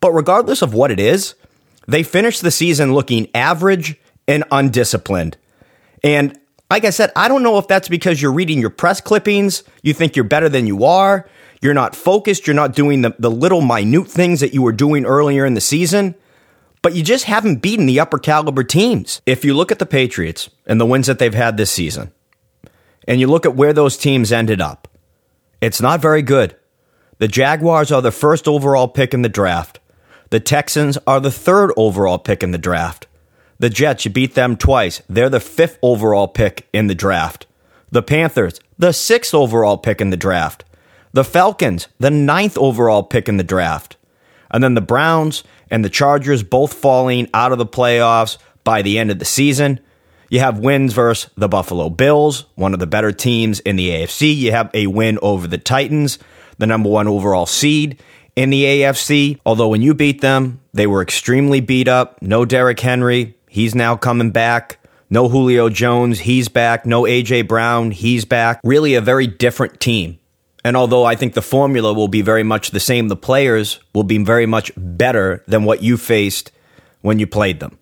But 0.00 0.12
regardless 0.12 0.62
of 0.62 0.74
what 0.74 0.90
it 0.90 0.98
is, 0.98 1.34
They 1.88 2.02
finished 2.02 2.42
the 2.42 2.50
season 2.50 2.92
looking 2.92 3.28
average 3.34 3.98
and 4.28 4.44
undisciplined. 4.52 5.36
And 6.04 6.38
like 6.70 6.84
I 6.84 6.90
said, 6.90 7.10
I 7.16 7.28
don't 7.28 7.42
know 7.42 7.58
if 7.58 7.66
that's 7.66 7.88
because 7.88 8.20
you're 8.20 8.32
reading 8.32 8.60
your 8.60 8.70
press 8.70 9.00
clippings, 9.00 9.64
you 9.82 9.94
think 9.94 10.14
you're 10.14 10.24
better 10.24 10.48
than 10.48 10.66
you 10.66 10.84
are, 10.84 11.28
you're 11.62 11.74
not 11.74 11.96
focused, 11.96 12.46
you're 12.46 12.54
not 12.54 12.74
doing 12.74 13.02
the, 13.02 13.16
the 13.18 13.30
little 13.30 13.62
minute 13.62 14.06
things 14.06 14.40
that 14.40 14.52
you 14.54 14.62
were 14.62 14.72
doing 14.72 15.06
earlier 15.06 15.44
in 15.44 15.54
the 15.54 15.60
season, 15.60 16.14
but 16.82 16.94
you 16.94 17.02
just 17.02 17.24
haven't 17.24 17.62
beaten 17.62 17.86
the 17.86 17.98
upper 17.98 18.18
caliber 18.18 18.62
teams. 18.62 19.20
If 19.26 19.44
you 19.44 19.54
look 19.54 19.72
at 19.72 19.78
the 19.78 19.86
Patriots 19.86 20.50
and 20.66 20.80
the 20.80 20.86
wins 20.86 21.06
that 21.06 21.18
they've 21.18 21.34
had 21.34 21.56
this 21.56 21.70
season, 21.70 22.12
and 23.08 23.18
you 23.18 23.26
look 23.26 23.46
at 23.46 23.56
where 23.56 23.72
those 23.72 23.96
teams 23.96 24.30
ended 24.30 24.60
up, 24.60 24.86
it's 25.60 25.80
not 25.80 26.00
very 26.00 26.22
good. 26.22 26.54
The 27.18 27.28
Jaguars 27.28 27.90
are 27.90 28.02
the 28.02 28.12
first 28.12 28.46
overall 28.46 28.86
pick 28.86 29.12
in 29.12 29.22
the 29.22 29.28
draft. 29.28 29.80
The 30.30 30.38
Texans 30.38 30.98
are 31.06 31.18
the 31.18 31.32
third 31.32 31.72
overall 31.76 32.18
pick 32.18 32.42
in 32.42 32.52
the 32.52 32.58
draft. 32.58 33.07
The 33.58 33.70
Jets, 33.70 34.04
you 34.04 34.10
beat 34.10 34.34
them 34.34 34.56
twice. 34.56 35.02
They're 35.08 35.28
the 35.28 35.40
fifth 35.40 35.78
overall 35.82 36.28
pick 36.28 36.68
in 36.72 36.86
the 36.86 36.94
draft. 36.94 37.46
The 37.90 38.02
Panthers, 38.02 38.60
the 38.78 38.92
sixth 38.92 39.34
overall 39.34 39.78
pick 39.78 40.00
in 40.00 40.10
the 40.10 40.16
draft. 40.16 40.64
The 41.12 41.24
Falcons, 41.24 41.88
the 41.98 42.10
ninth 42.10 42.56
overall 42.58 43.02
pick 43.02 43.28
in 43.28 43.36
the 43.36 43.44
draft. 43.44 43.96
And 44.50 44.62
then 44.62 44.74
the 44.74 44.80
Browns 44.80 45.42
and 45.70 45.84
the 45.84 45.90
Chargers 45.90 46.42
both 46.42 46.72
falling 46.72 47.28
out 47.34 47.52
of 47.52 47.58
the 47.58 47.66
playoffs 47.66 48.38
by 48.62 48.82
the 48.82 48.98
end 48.98 49.10
of 49.10 49.18
the 49.18 49.24
season. 49.24 49.80
You 50.30 50.40
have 50.40 50.58
wins 50.58 50.92
versus 50.92 51.30
the 51.36 51.48
Buffalo 51.48 51.88
Bills, 51.88 52.44
one 52.54 52.74
of 52.74 52.80
the 52.80 52.86
better 52.86 53.12
teams 53.12 53.60
in 53.60 53.76
the 53.76 53.88
AFC. 53.88 54.36
You 54.36 54.52
have 54.52 54.70
a 54.74 54.86
win 54.86 55.18
over 55.22 55.46
the 55.46 55.58
Titans, 55.58 56.18
the 56.58 56.66
number 56.66 56.90
one 56.90 57.08
overall 57.08 57.46
seed 57.46 58.00
in 58.36 58.50
the 58.50 58.64
AFC. 58.64 59.38
Although 59.46 59.68
when 59.68 59.82
you 59.82 59.94
beat 59.94 60.20
them, 60.20 60.60
they 60.74 60.86
were 60.86 61.02
extremely 61.02 61.60
beat 61.60 61.88
up. 61.88 62.20
No 62.20 62.44
Derrick 62.44 62.78
Henry, 62.78 63.37
he's 63.48 63.74
now 63.74 63.96
coming 63.96 64.30
back. 64.30 64.78
No 65.10 65.28
Julio 65.28 65.68
Jones, 65.70 66.20
he's 66.20 66.48
back. 66.48 66.84
No 66.84 67.02
AJ 67.02 67.48
Brown, 67.48 67.90
he's 67.90 68.24
back. 68.24 68.60
Really 68.62 68.94
a 68.94 69.00
very 69.00 69.26
different 69.26 69.80
team. 69.80 70.18
And 70.64 70.76
although 70.76 71.04
I 71.04 71.14
think 71.14 71.34
the 71.34 71.42
formula 71.42 71.94
will 71.94 72.08
be 72.08 72.20
very 72.20 72.42
much 72.42 72.72
the 72.72 72.80
same, 72.80 73.08
the 73.08 73.16
players 73.16 73.80
will 73.94 74.04
be 74.04 74.18
very 74.18 74.44
much 74.44 74.70
better 74.76 75.42
than 75.46 75.64
what 75.64 75.82
you 75.82 75.96
faced 75.96 76.52
when 77.00 77.18
you 77.18 77.26
played 77.26 77.60
them. 77.60 77.78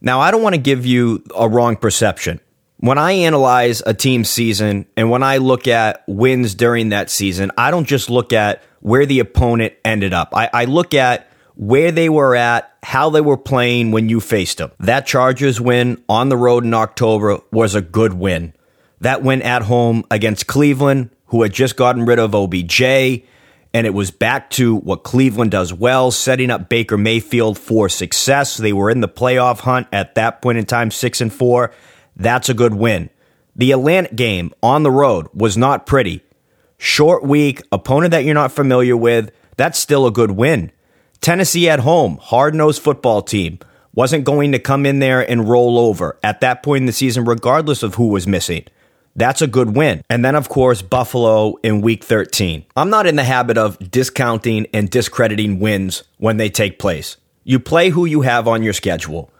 Now, 0.00 0.20
I 0.20 0.30
don't 0.30 0.42
want 0.42 0.54
to 0.54 0.60
give 0.60 0.84
you 0.84 1.24
a 1.34 1.48
wrong 1.48 1.76
perception. 1.76 2.40
When 2.80 2.98
I 2.98 3.12
analyze 3.12 3.82
a 3.86 3.94
team's 3.94 4.30
season 4.30 4.86
and 4.96 5.10
when 5.10 5.22
I 5.22 5.38
look 5.38 5.66
at 5.66 6.04
wins 6.06 6.54
during 6.54 6.90
that 6.90 7.10
season, 7.10 7.50
I 7.58 7.70
don't 7.70 7.86
just 7.86 8.08
look 8.08 8.32
at 8.32 8.62
where 8.80 9.06
the 9.06 9.18
opponent 9.18 9.74
ended 9.84 10.12
up. 10.12 10.30
I, 10.32 10.48
I 10.52 10.64
look 10.66 10.94
at 10.94 11.27
where 11.58 11.90
they 11.90 12.08
were 12.08 12.36
at, 12.36 12.72
how 12.84 13.10
they 13.10 13.20
were 13.20 13.36
playing 13.36 13.90
when 13.90 14.08
you 14.08 14.20
faced 14.20 14.58
them. 14.58 14.70
That 14.78 15.06
Chargers 15.06 15.60
win 15.60 16.00
on 16.08 16.28
the 16.28 16.36
road 16.36 16.64
in 16.64 16.72
October 16.72 17.40
was 17.50 17.74
a 17.74 17.82
good 17.82 18.14
win. 18.14 18.54
That 19.00 19.24
win 19.24 19.42
at 19.42 19.62
home 19.62 20.04
against 20.08 20.46
Cleveland, 20.46 21.10
who 21.26 21.42
had 21.42 21.52
just 21.52 21.76
gotten 21.76 22.06
rid 22.06 22.20
of 22.20 22.32
OBJ 22.32 23.24
and 23.74 23.86
it 23.86 23.92
was 23.92 24.10
back 24.10 24.50
to 24.50 24.76
what 24.76 25.02
Cleveland 25.02 25.50
does 25.50 25.74
well, 25.74 26.10
setting 26.10 26.50
up 26.50 26.68
Baker 26.68 26.96
Mayfield 26.96 27.58
for 27.58 27.88
success. 27.88 28.56
They 28.56 28.72
were 28.72 28.88
in 28.88 29.00
the 29.00 29.08
playoff 29.08 29.60
hunt 29.60 29.88
at 29.92 30.14
that 30.14 30.40
point 30.40 30.58
in 30.58 30.64
time, 30.64 30.90
six 30.90 31.20
and 31.20 31.32
four. 31.32 31.72
That's 32.16 32.48
a 32.48 32.54
good 32.54 32.74
win. 32.74 33.10
The 33.56 33.72
Atlanta 33.72 34.14
game 34.14 34.52
on 34.62 34.84
the 34.84 34.90
road 34.90 35.26
was 35.34 35.56
not 35.56 35.86
pretty. 35.86 36.22
Short 36.78 37.24
week, 37.24 37.60
opponent 37.72 38.12
that 38.12 38.24
you're 38.24 38.34
not 38.34 38.52
familiar 38.52 38.96
with, 38.96 39.32
that's 39.56 39.78
still 39.78 40.06
a 40.06 40.12
good 40.12 40.30
win. 40.30 40.70
Tennessee 41.20 41.68
at 41.68 41.80
home, 41.80 42.18
hard 42.22 42.54
nosed 42.54 42.82
football 42.82 43.22
team, 43.22 43.58
wasn't 43.94 44.24
going 44.24 44.52
to 44.52 44.58
come 44.58 44.86
in 44.86 45.00
there 45.00 45.28
and 45.28 45.48
roll 45.48 45.78
over 45.78 46.18
at 46.22 46.40
that 46.40 46.62
point 46.62 46.82
in 46.82 46.86
the 46.86 46.92
season, 46.92 47.24
regardless 47.24 47.82
of 47.82 47.96
who 47.96 48.08
was 48.08 48.26
missing. 48.26 48.64
That's 49.16 49.42
a 49.42 49.48
good 49.48 49.74
win. 49.74 50.02
And 50.08 50.24
then, 50.24 50.36
of 50.36 50.48
course, 50.48 50.80
Buffalo 50.80 51.56
in 51.64 51.80
week 51.80 52.04
13. 52.04 52.64
I'm 52.76 52.90
not 52.90 53.08
in 53.08 53.16
the 53.16 53.24
habit 53.24 53.58
of 53.58 53.76
discounting 53.90 54.66
and 54.72 54.88
discrediting 54.88 55.58
wins 55.58 56.04
when 56.18 56.36
they 56.36 56.48
take 56.48 56.78
place. 56.78 57.16
You 57.42 57.58
play 57.58 57.88
who 57.88 58.04
you 58.04 58.20
have 58.20 58.46
on 58.46 58.62
your 58.62 58.72
schedule. 58.72 59.32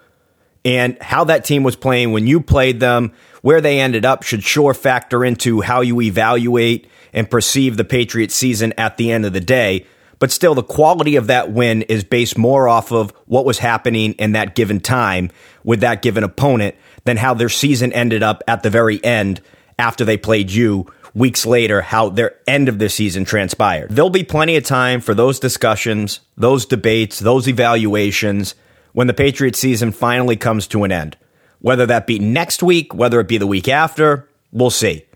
And 0.64 1.00
how 1.00 1.22
that 1.24 1.44
team 1.44 1.62
was 1.62 1.76
playing 1.76 2.10
when 2.10 2.26
you 2.26 2.40
played 2.40 2.80
them, 2.80 3.12
where 3.42 3.60
they 3.60 3.78
ended 3.78 4.04
up, 4.04 4.24
should 4.24 4.42
sure 4.42 4.74
factor 4.74 5.24
into 5.24 5.60
how 5.60 5.82
you 5.82 6.00
evaluate 6.00 6.88
and 7.12 7.30
perceive 7.30 7.76
the 7.76 7.84
Patriots 7.84 8.34
season 8.34 8.74
at 8.76 8.96
the 8.96 9.12
end 9.12 9.24
of 9.24 9.32
the 9.32 9.40
day. 9.40 9.86
But 10.18 10.32
still, 10.32 10.54
the 10.54 10.62
quality 10.62 11.16
of 11.16 11.28
that 11.28 11.52
win 11.52 11.82
is 11.82 12.04
based 12.04 12.36
more 12.36 12.68
off 12.68 12.90
of 12.90 13.12
what 13.26 13.44
was 13.44 13.58
happening 13.58 14.12
in 14.14 14.32
that 14.32 14.54
given 14.54 14.80
time 14.80 15.30
with 15.64 15.80
that 15.80 16.02
given 16.02 16.24
opponent 16.24 16.74
than 17.04 17.16
how 17.16 17.34
their 17.34 17.48
season 17.48 17.92
ended 17.92 18.22
up 18.22 18.42
at 18.48 18.62
the 18.62 18.70
very 18.70 19.02
end 19.04 19.40
after 19.78 20.04
they 20.04 20.16
played 20.16 20.50
you 20.50 20.86
weeks 21.14 21.46
later 21.46 21.80
how 21.80 22.08
their 22.08 22.36
end 22.46 22.68
of 22.68 22.78
the 22.78 22.88
season 22.88 23.24
transpired. 23.24 23.90
There'll 23.90 24.10
be 24.10 24.24
plenty 24.24 24.56
of 24.56 24.64
time 24.64 25.00
for 25.00 25.14
those 25.14 25.40
discussions, 25.40 26.20
those 26.36 26.66
debates, 26.66 27.18
those 27.18 27.48
evaluations 27.48 28.54
when 28.92 29.06
the 29.06 29.14
Patriots 29.14 29.58
season 29.58 29.92
finally 29.92 30.36
comes 30.36 30.66
to 30.68 30.84
an 30.84 30.92
end. 30.92 31.16
Whether 31.60 31.86
that 31.86 32.06
be 32.06 32.18
next 32.18 32.62
week, 32.62 32.94
whether 32.94 33.20
it 33.20 33.28
be 33.28 33.38
the 33.38 33.46
week 33.46 33.68
after, 33.68 34.28
we'll 34.52 34.70
see. 34.70 35.07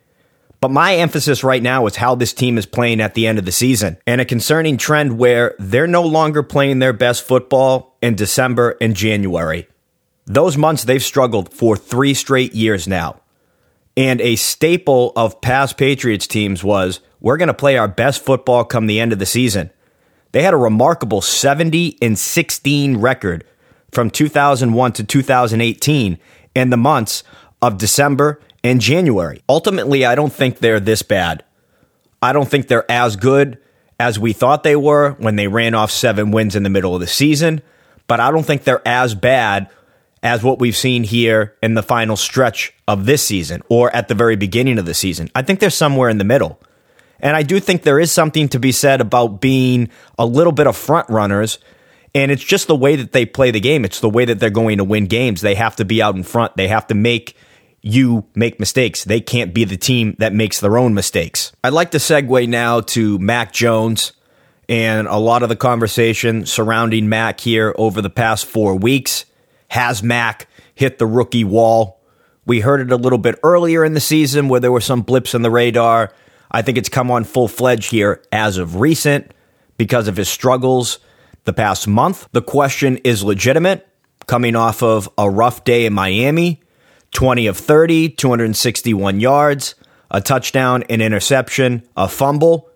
But 0.62 0.70
my 0.70 0.94
emphasis 0.94 1.42
right 1.42 1.60
now 1.60 1.86
is 1.86 1.96
how 1.96 2.14
this 2.14 2.32
team 2.32 2.56
is 2.56 2.66
playing 2.66 3.00
at 3.00 3.14
the 3.14 3.26
end 3.26 3.40
of 3.40 3.44
the 3.44 3.50
season 3.50 3.98
and 4.06 4.20
a 4.20 4.24
concerning 4.24 4.76
trend 4.76 5.18
where 5.18 5.56
they're 5.58 5.88
no 5.88 6.02
longer 6.02 6.44
playing 6.44 6.78
their 6.78 6.92
best 6.92 7.24
football 7.24 7.96
in 8.00 8.14
December 8.14 8.76
and 8.80 8.94
January. 8.94 9.66
Those 10.24 10.56
months 10.56 10.84
they've 10.84 11.02
struggled 11.02 11.52
for 11.52 11.76
three 11.76 12.14
straight 12.14 12.54
years 12.54 12.86
now. 12.86 13.22
And 13.96 14.20
a 14.20 14.36
staple 14.36 15.12
of 15.16 15.40
past 15.40 15.76
Patriots 15.76 16.28
teams 16.28 16.62
was 16.62 17.00
we're 17.18 17.38
going 17.38 17.48
to 17.48 17.54
play 17.54 17.76
our 17.76 17.88
best 17.88 18.24
football 18.24 18.64
come 18.64 18.86
the 18.86 19.00
end 19.00 19.12
of 19.12 19.18
the 19.18 19.26
season. 19.26 19.70
They 20.30 20.44
had 20.44 20.54
a 20.54 20.58
remarkable 20.58 21.22
70 21.22 21.98
and 22.00 22.16
16 22.16 22.98
record 22.98 23.42
from 23.90 24.10
2001 24.10 24.92
to 24.92 25.02
2018 25.02 26.18
in 26.54 26.70
the 26.70 26.76
months 26.76 27.24
of 27.60 27.78
December 27.78 28.38
and 28.64 28.80
January. 28.80 29.42
Ultimately, 29.48 30.04
I 30.04 30.14
don't 30.14 30.32
think 30.32 30.58
they're 30.58 30.80
this 30.80 31.02
bad. 31.02 31.44
I 32.20 32.32
don't 32.32 32.48
think 32.48 32.68
they're 32.68 32.90
as 32.90 33.16
good 33.16 33.58
as 33.98 34.18
we 34.18 34.32
thought 34.32 34.62
they 34.62 34.76
were 34.76 35.12
when 35.18 35.36
they 35.36 35.48
ran 35.48 35.74
off 35.74 35.90
seven 35.90 36.30
wins 36.30 36.56
in 36.56 36.62
the 36.62 36.70
middle 36.70 36.94
of 36.94 37.00
the 37.00 37.06
season, 37.06 37.62
but 38.06 38.20
I 38.20 38.30
don't 38.30 38.44
think 38.44 38.64
they're 38.64 38.86
as 38.86 39.14
bad 39.14 39.68
as 40.22 40.42
what 40.42 40.60
we've 40.60 40.76
seen 40.76 41.02
here 41.02 41.56
in 41.62 41.74
the 41.74 41.82
final 41.82 42.16
stretch 42.16 42.72
of 42.86 43.06
this 43.06 43.24
season 43.24 43.62
or 43.68 43.94
at 43.94 44.08
the 44.08 44.14
very 44.14 44.36
beginning 44.36 44.78
of 44.78 44.86
the 44.86 44.94
season. 44.94 45.30
I 45.34 45.42
think 45.42 45.58
they're 45.58 45.70
somewhere 45.70 46.08
in 46.08 46.18
the 46.18 46.24
middle. 46.24 46.60
And 47.18 47.36
I 47.36 47.42
do 47.42 47.60
think 47.60 47.82
there 47.82 48.00
is 48.00 48.12
something 48.12 48.48
to 48.48 48.58
be 48.58 48.72
said 48.72 49.00
about 49.00 49.40
being 49.40 49.90
a 50.18 50.26
little 50.26 50.52
bit 50.52 50.66
of 50.66 50.76
front 50.76 51.08
runners. 51.08 51.58
And 52.14 52.30
it's 52.30 52.42
just 52.42 52.66
the 52.66 52.76
way 52.76 52.96
that 52.96 53.12
they 53.12 53.24
play 53.26 53.50
the 53.50 53.60
game. 53.60 53.84
It's 53.84 54.00
the 54.00 54.10
way 54.10 54.24
that 54.24 54.38
they're 54.38 54.50
going 54.50 54.78
to 54.78 54.84
win 54.84 55.06
games. 55.06 55.40
They 55.40 55.54
have 55.54 55.76
to 55.76 55.84
be 55.84 56.02
out 56.02 56.14
in 56.14 56.24
front. 56.24 56.56
They 56.56 56.68
have 56.68 56.86
to 56.88 56.94
make 56.94 57.36
you 57.82 58.24
make 58.34 58.60
mistakes. 58.60 59.04
They 59.04 59.20
can't 59.20 59.52
be 59.52 59.64
the 59.64 59.76
team 59.76 60.14
that 60.18 60.32
makes 60.32 60.60
their 60.60 60.78
own 60.78 60.94
mistakes. 60.94 61.52
I'd 61.62 61.72
like 61.72 61.90
to 61.90 61.98
segue 61.98 62.48
now 62.48 62.80
to 62.80 63.18
Mac 63.18 63.52
Jones 63.52 64.12
and 64.68 65.08
a 65.08 65.16
lot 65.16 65.42
of 65.42 65.48
the 65.48 65.56
conversation 65.56 66.46
surrounding 66.46 67.08
Mac 67.08 67.40
here 67.40 67.74
over 67.76 68.00
the 68.00 68.08
past 68.08 68.46
four 68.46 68.76
weeks. 68.76 69.24
Has 69.68 70.02
Mac 70.02 70.48
hit 70.74 70.98
the 70.98 71.06
rookie 71.06 71.44
wall? 71.44 72.00
We 72.46 72.60
heard 72.60 72.80
it 72.80 72.92
a 72.92 72.96
little 72.96 73.18
bit 73.18 73.38
earlier 73.42 73.84
in 73.84 73.94
the 73.94 74.00
season 74.00 74.48
where 74.48 74.60
there 74.60 74.72
were 74.72 74.80
some 74.80 75.02
blips 75.02 75.34
in 75.34 75.42
the 75.42 75.50
radar. 75.50 76.12
I 76.50 76.62
think 76.62 76.78
it's 76.78 76.88
come 76.88 77.10
on 77.10 77.24
full 77.24 77.48
fledged 77.48 77.90
here 77.90 78.22
as 78.30 78.58
of 78.58 78.76
recent 78.76 79.34
because 79.76 80.06
of 80.06 80.16
his 80.16 80.28
struggles 80.28 80.98
the 81.44 81.52
past 81.52 81.88
month. 81.88 82.28
The 82.32 82.42
question 82.42 82.98
is 82.98 83.24
legitimate, 83.24 83.88
coming 84.26 84.54
off 84.54 84.82
of 84.82 85.08
a 85.18 85.28
rough 85.28 85.64
day 85.64 85.86
in 85.86 85.92
Miami 85.92 86.61
20 87.12 87.46
of 87.46 87.56
30, 87.56 88.10
261 88.10 89.20
yards, 89.20 89.74
a 90.10 90.20
touchdown, 90.20 90.82
an 90.90 91.00
interception, 91.00 91.82
a 91.96 92.08
fumble, 92.08 92.68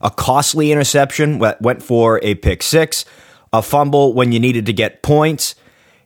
a 0.00 0.10
costly 0.10 0.72
interception 0.72 1.38
that 1.38 1.62
went 1.62 1.82
for 1.82 2.20
a 2.22 2.34
pick 2.34 2.62
six, 2.62 3.04
a 3.52 3.62
fumble 3.62 4.12
when 4.12 4.32
you 4.32 4.40
needed 4.40 4.66
to 4.66 4.72
get 4.72 5.02
points, 5.02 5.54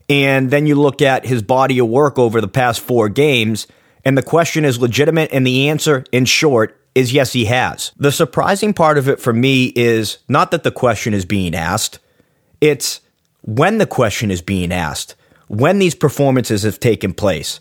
and 0.09 0.51
then 0.51 0.67
you 0.67 0.75
look 0.75 1.03
at 1.03 1.27
his 1.27 1.43
body 1.43 1.79
of 1.79 1.89
work 1.89 2.19
over 2.19 2.41
the 2.41 2.49
past 2.49 2.81
four 2.81 3.09
games, 3.09 3.67
and 4.05 4.17
the 4.17 4.23
question 4.23 4.65
is 4.65 4.81
legitimate, 4.81 5.31
and 5.33 5.47
the 5.47 5.69
answer, 5.69 6.05
in 6.13 6.25
short, 6.25 6.81
is 6.95 7.13
yes, 7.13 7.33
he 7.33 7.45
has. 7.47 7.93
The 7.97 8.13
surprising 8.13 8.73
part 8.73 8.99
of 8.99 9.09
it 9.09 9.21
for 9.21 9.33
me 9.33 9.73
is 9.77 10.19
not 10.29 10.51
that 10.51 10.63
the 10.63 10.71
question 10.71 11.13
is 11.13 11.25
being 11.25 11.55
asked, 11.55 11.99
it's 12.61 13.01
when 13.43 13.79
the 13.79 13.87
question 13.87 14.31
is 14.31 14.43
being 14.43 14.73
asked, 14.73 15.15
when 15.49 15.79
these 15.79 15.95
performances 15.95 16.63
have 16.63 16.81
taken 16.81 17.13
place. 17.13 17.61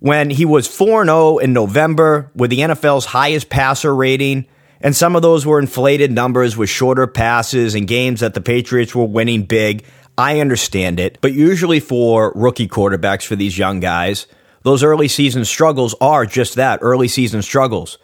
When 0.00 0.30
he 0.30 0.44
was 0.44 0.66
4 0.68 1.04
0 1.04 1.38
in 1.38 1.52
November 1.52 2.30
with 2.34 2.50
the 2.50 2.60
NFL's 2.60 3.06
highest 3.06 3.50
passer 3.50 3.94
rating, 3.94 4.46
and 4.80 4.94
some 4.94 5.16
of 5.16 5.22
those 5.22 5.44
were 5.44 5.58
inflated 5.58 6.12
numbers 6.12 6.56
with 6.56 6.70
shorter 6.70 7.06
passes 7.06 7.74
and 7.74 7.88
games 7.88 8.20
that 8.20 8.34
the 8.34 8.40
Patriots 8.40 8.94
were 8.94 9.04
winning 9.04 9.42
big. 9.42 9.84
I 10.16 10.40
understand 10.40 11.00
it. 11.00 11.18
But 11.20 11.32
usually 11.32 11.80
for 11.80 12.32
rookie 12.34 12.68
quarterbacks, 12.68 13.26
for 13.26 13.36
these 13.36 13.58
young 13.58 13.80
guys, 13.80 14.26
those 14.62 14.82
early 14.82 15.08
season 15.08 15.44
struggles 15.44 15.94
are 16.00 16.26
just 16.26 16.54
that 16.56 16.80
early 16.82 17.08
season 17.08 17.42
struggles 17.42 17.98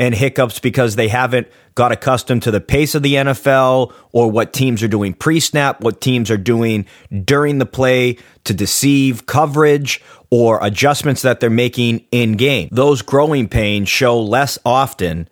and 0.00 0.14
hiccups 0.14 0.60
because 0.60 0.96
they 0.96 1.08
haven't 1.08 1.46
got 1.74 1.92
accustomed 1.92 2.42
to 2.42 2.50
the 2.50 2.60
pace 2.60 2.94
of 2.94 3.02
the 3.02 3.14
NFL 3.14 3.92
or 4.12 4.30
what 4.30 4.54
teams 4.54 4.82
are 4.82 4.88
doing 4.88 5.12
pre 5.12 5.38
snap, 5.38 5.82
what 5.82 6.00
teams 6.00 6.30
are 6.30 6.38
doing 6.38 6.86
during 7.24 7.58
the 7.58 7.66
play 7.66 8.16
to 8.44 8.54
deceive 8.54 9.26
coverage 9.26 10.02
or 10.30 10.58
adjustments 10.64 11.20
that 11.20 11.40
they're 11.40 11.50
making 11.50 12.02
in 12.10 12.32
game. 12.32 12.70
Those 12.72 13.02
growing 13.02 13.46
pains 13.46 13.90
show 13.90 14.18
less 14.18 14.58
often 14.64 15.28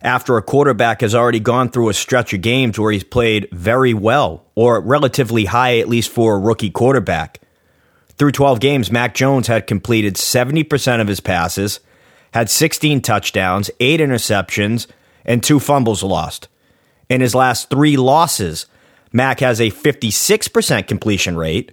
after 0.00 0.36
a 0.36 0.42
quarterback 0.42 1.00
has 1.00 1.16
already 1.16 1.40
gone 1.40 1.68
through 1.68 1.88
a 1.88 1.94
stretch 1.94 2.32
of 2.32 2.42
games 2.42 2.78
where 2.78 2.92
he's 2.92 3.04
played 3.04 3.48
very 3.50 3.92
well 3.92 4.44
or 4.54 4.80
relatively 4.80 5.46
high, 5.46 5.78
at 5.78 5.88
least 5.88 6.10
for 6.10 6.36
a 6.36 6.38
rookie 6.38 6.70
quarterback. 6.70 7.40
Through 8.18 8.32
12 8.32 8.60
games, 8.60 8.92
Mac 8.92 9.16
Jones 9.16 9.48
had 9.48 9.66
completed 9.66 10.14
70% 10.14 11.00
of 11.00 11.08
his 11.08 11.18
passes, 11.18 11.80
had 12.32 12.50
16 12.50 13.00
touchdowns, 13.00 13.70
8 13.80 14.00
interceptions, 14.00 14.86
and 15.24 15.42
2 15.42 15.60
fumbles 15.60 16.02
lost. 16.02 16.48
In 17.08 17.20
his 17.20 17.34
last 17.34 17.70
three 17.70 17.96
losses, 17.96 18.66
Mac 19.12 19.40
has 19.40 19.60
a 19.60 19.70
56% 19.70 20.86
completion 20.86 21.36
rate, 21.36 21.72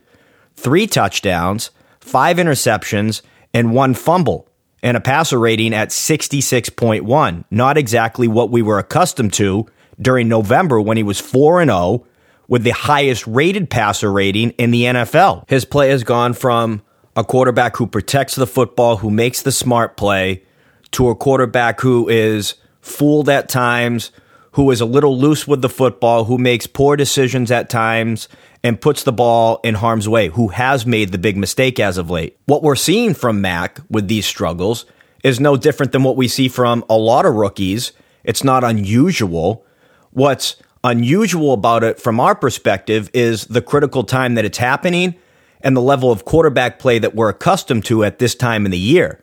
3 0.55 0.87
touchdowns, 0.87 1.71
5 2.01 2.37
interceptions, 2.37 3.21
and 3.53 3.73
1 3.73 3.93
fumble, 3.93 4.47
and 4.83 4.97
a 4.97 5.01
passer 5.01 5.39
rating 5.39 5.73
at 5.73 5.89
66.1. 5.89 7.43
Not 7.49 7.77
exactly 7.77 8.27
what 8.27 8.51
we 8.51 8.61
were 8.61 8.79
accustomed 8.79 9.33
to 9.33 9.65
during 9.99 10.27
November 10.27 10.79
when 10.79 10.97
he 10.97 11.03
was 11.03 11.19
4 11.19 11.63
0 11.65 12.05
with 12.47 12.63
the 12.63 12.71
highest 12.71 13.27
rated 13.27 13.69
passer 13.69 14.11
rating 14.11 14.51
in 14.51 14.71
the 14.71 14.83
NFL. 14.83 15.47
His 15.47 15.65
play 15.65 15.89
has 15.89 16.03
gone 16.03 16.33
from 16.33 16.81
a 17.15 17.23
quarterback 17.23 17.77
who 17.77 17.87
protects 17.87 18.35
the 18.35 18.47
football, 18.47 18.97
who 18.97 19.11
makes 19.11 19.41
the 19.41 19.51
smart 19.51 19.97
play, 19.97 20.43
to 20.91 21.10
a 21.10 21.15
quarterback 21.15 21.81
who 21.81 22.08
is 22.10 22.55
fooled 22.81 23.29
at 23.29 23.50
times, 23.50 24.12
who 24.53 24.72
is 24.72 24.81
a 24.81 24.86
little 24.86 25.17
loose 25.17 25.48
with 25.48 25.62
the 25.62 25.69
football, 25.69 26.25
who 26.25 26.38
makes 26.38 26.67
poor 26.67 26.96
decisions 26.96 27.51
at 27.51 27.69
times, 27.69 28.27
and 28.63 28.81
puts 28.81 29.03
the 29.03 29.13
ball 29.13 29.60
in 29.63 29.75
harm's 29.75 30.10
way, 30.10 30.27
who 30.27 30.50
has 30.50 30.86
made 30.86 31.12
the 31.12 31.17
big 31.17 31.38
mistake 31.38 31.79
as 31.79 31.98
of 31.98 32.10
late. 32.10 32.38
What 32.46 32.63
we're 32.63 32.75
seeing 32.75 33.13
from 33.13 33.41
Mac 33.41 33.79
with 33.89 34.08
these 34.08 34.25
struggles 34.25 34.86
is 35.24 35.39
no 35.39 35.55
different 35.55 35.91
than 35.91 36.03
what 36.03 36.17
we 36.17 36.27
see 36.27 36.48
from 36.48 36.84
a 36.89 36.98
lot 36.98 37.25
of 37.25 37.36
rookies. 37.36 37.91
It's 38.24 38.43
not 38.43 38.63
unusual. 38.63 39.65
What's 40.12 40.55
unusual 40.84 41.53
about 41.53 41.84
it 41.84 42.00
from 42.00 42.19
our 42.19 42.36
perspective 42.36 43.10
is 43.13 43.46
the 43.46 43.62
critical 43.62 44.03
time 44.03 44.36
that 44.36 44.46
it's 44.46 44.58
happening 44.58 45.15
and 45.62 45.75
the 45.75 45.81
level 45.81 46.12
of 46.12 46.25
quarterback 46.25 46.79
play 46.79 47.00
that 47.00 47.15
we're 47.15 47.29
accustomed 47.29 47.86
to 47.86 48.03
at 48.03 48.19
this 48.19 48.34
time 48.34 48.65
in 48.65 48.72
the 48.72 48.77
year. 48.77 49.22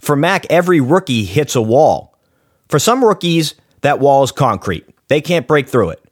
For 0.00 0.16
Mac, 0.16 0.46
every 0.50 0.80
rookie 0.80 1.24
hits 1.24 1.54
a 1.54 1.62
wall. 1.62 2.18
For 2.68 2.78
some 2.78 3.04
rookies, 3.04 3.54
that 3.82 4.00
wall 4.00 4.22
is 4.22 4.32
concrete. 4.32 4.86
They 5.08 5.20
can't 5.20 5.46
break 5.46 5.68
through 5.68 5.90
it. 5.90 6.04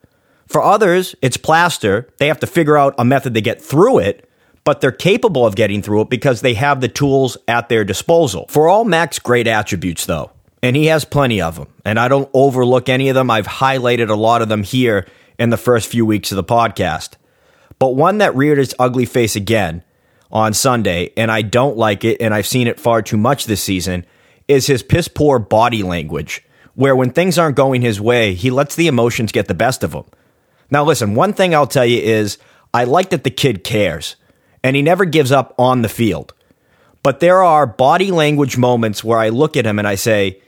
For 0.47 0.63
others, 0.63 1.15
it's 1.23 1.37
plaster. 1.37 2.09
They 2.19 2.29
have 2.29 2.41
to 2.41 2.47
figure 2.47 2.77
out 2.77 2.95
a 2.99 3.05
method 3.05 3.35
to 3.35 3.41
get 3.41 3.63
through 3.63 3.99
it, 3.99 4.29
but 4.65 4.81
they're 4.81 4.93
capable 4.93 5.47
of 5.47 5.57
getting 5.57 5.83
through 5.83 6.03
it 6.03 6.11
because 6.11 6.41
they 6.41 6.55
have 6.55 6.81
the 6.81 6.89
tools 6.89 7.37
at 7.47 7.69
their 7.69 7.85
disposal. 7.85 8.47
For 8.49 8.69
all 8.69 8.85
Mac's 8.85 9.19
great 9.19 9.47
attributes, 9.47 10.07
though, 10.07 10.33
and 10.63 10.75
he 10.75 10.87
has 10.87 11.05
plenty 11.05 11.41
of 11.41 11.57
them, 11.57 11.69
and 11.85 11.99
I 11.99 12.09
don't 12.09 12.31
overlook 12.35 12.89
any 12.89 13.09
of 13.09 13.15
them, 13.15 13.31
I've 13.31 13.47
highlighted 13.47 14.09
a 14.09 14.15
lot 14.15 14.43
of 14.43 14.49
them 14.49 14.63
here 14.63 15.07
in 15.39 15.51
the 15.51 15.57
first 15.57 15.89
few 15.89 16.05
weeks 16.05 16.33
of 16.33 16.37
the 16.37 16.45
podcast. 16.45 17.11
But 17.79 17.95
one 17.95 18.19
that 18.19 18.35
reared 18.35 18.59
its 18.59 18.75
ugly 18.79 19.05
face 19.05 19.37
again 19.37 19.85
on 20.31 20.53
Sunday, 20.53 21.13
and 21.17 21.31
I 21.31 21.43
don't 21.43 21.77
like 21.77 22.05
it, 22.05 22.21
and 22.21 22.35
I've 22.35 22.47
seen 22.47 22.67
it 22.67 22.81
far 22.81 23.03
too 23.03 23.17
much 23.17 23.47
this 23.47 23.63
season, 23.63 24.05
is 24.47 24.67
his 24.67 24.83
piss 24.83 25.09
poor 25.09 25.39
body 25.39 25.83
language, 25.83 26.45
where 26.75 26.95
when 26.95 27.11
things 27.11 27.39
aren't 27.39 27.57
going 27.57 27.83
his 27.83 28.01
way, 28.01 28.35
he 28.35 28.51
lets 28.51 28.75
the 28.75 28.87
emotions 28.87 29.33
get 29.33 29.49
the 29.49 29.55
best 29.55 29.83
of 29.83 29.93
him. 29.93 30.05
Now, 30.71 30.85
listen, 30.85 31.15
one 31.15 31.33
thing 31.33 31.55
I'll 31.55 31.67
tell 31.67 31.87
you 31.87 31.99
is 31.99 32.39
I 32.75 32.85
like 32.85 33.11
that 33.11 33.25
the 33.25 33.31
kid 33.31 33.65
cares, 33.65 34.17
and 34.63 34.77
he 34.77 34.83
never 34.83 35.05
gives 35.05 35.33
up 35.33 35.55
on 35.59 35.83
the 35.83 35.89
field. 35.89 36.35
But 37.03 37.21
there 37.21 37.43
are 37.43 37.67
body 37.67 38.11
language 38.11 38.59
moments 38.59 39.03
where 39.03 39.19
I 39.19 39.31
look 39.31 39.57
at 39.57 39.67
him 39.67 39.79
and 39.79 39.89
I 39.89 39.95
say, 39.95 40.43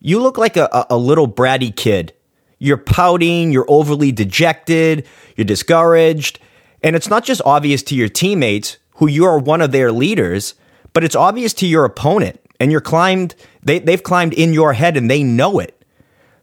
You 0.00 0.20
look 0.20 0.38
like 0.38 0.56
a, 0.56 0.86
a 0.90 0.96
little 0.96 1.26
bratty 1.26 1.74
kid. 1.74 2.12
You're 2.58 2.76
pouting, 2.76 3.50
you're 3.50 3.66
overly 3.68 4.12
dejected, 4.12 5.06
you're 5.36 5.44
discouraged. 5.44 6.38
And 6.82 6.94
it's 6.94 7.08
not 7.08 7.24
just 7.24 7.42
obvious 7.44 7.82
to 7.84 7.96
your 7.96 8.08
teammates 8.08 8.76
who 8.94 9.06
you 9.06 9.24
are 9.24 9.38
one 9.38 9.60
of 9.60 9.72
their 9.72 9.92
leaders, 9.92 10.54
but 10.92 11.04
it's 11.04 11.16
obvious 11.16 11.52
to 11.54 11.66
your 11.66 11.84
opponent. 11.84 12.40
And 12.60 12.70
you're 12.70 12.80
climbed, 12.80 13.34
they, 13.62 13.78
they've 13.80 14.02
climbed 14.02 14.32
in 14.32 14.52
your 14.52 14.72
head 14.72 14.96
and 14.96 15.10
they 15.10 15.22
know 15.22 15.58
it. 15.58 15.84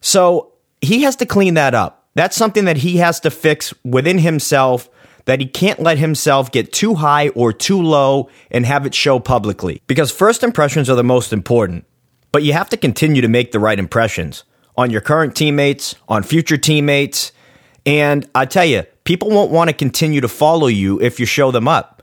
So 0.02 0.54
he 0.82 1.04
has 1.04 1.16
to 1.18 1.26
clean 1.26 1.54
that 1.54 1.74
up. 1.74 2.06
That's 2.16 2.36
something 2.36 2.66
that 2.66 2.78
he 2.78 2.98
has 2.98 3.20
to 3.22 3.32
fix 3.32 3.74
within 3.84 4.18
himself 4.18 4.90
that 5.26 5.40
he 5.40 5.46
can't 5.46 5.80
let 5.80 5.98
himself 5.98 6.52
get 6.52 6.74
too 6.74 6.96
high 6.96 7.30
or 7.30 7.54
too 7.54 7.82
low 7.82 8.30
and 8.50 8.66
have 8.66 8.86
it 8.86 8.94
show 8.94 9.20
publicly. 9.20 9.82
Because 9.88 10.12
first 10.12 10.44
impressions 10.44 10.90
are 10.90 10.96
the 10.96 11.04
most 11.04 11.32
important, 11.32 11.86
but 12.32 12.44
you 12.44 12.54
have 12.54 12.70
to 12.70 12.78
continue 12.78 13.22
to 13.22 13.28
make 13.28 13.52
the 13.52 13.60
right 13.60 13.78
impressions 13.78 14.44
on 14.78 14.90
your 14.90 15.02
current 15.02 15.36
teammates, 15.36 15.96
on 16.08 16.24
future 16.24 16.58
teammates. 16.58 17.32
And 17.86 18.28
I 18.34 18.46
tell 18.46 18.66
you, 18.66 18.84
people 19.04 19.30
won't 19.30 19.52
want 19.52 19.70
to 19.70 19.76
continue 19.76 20.22
to 20.22 20.28
follow 20.28 20.68
you 20.68 21.00
if 21.02 21.20
you 21.20 21.26
show 21.26 21.52
them 21.52 21.68
up. 21.68 22.01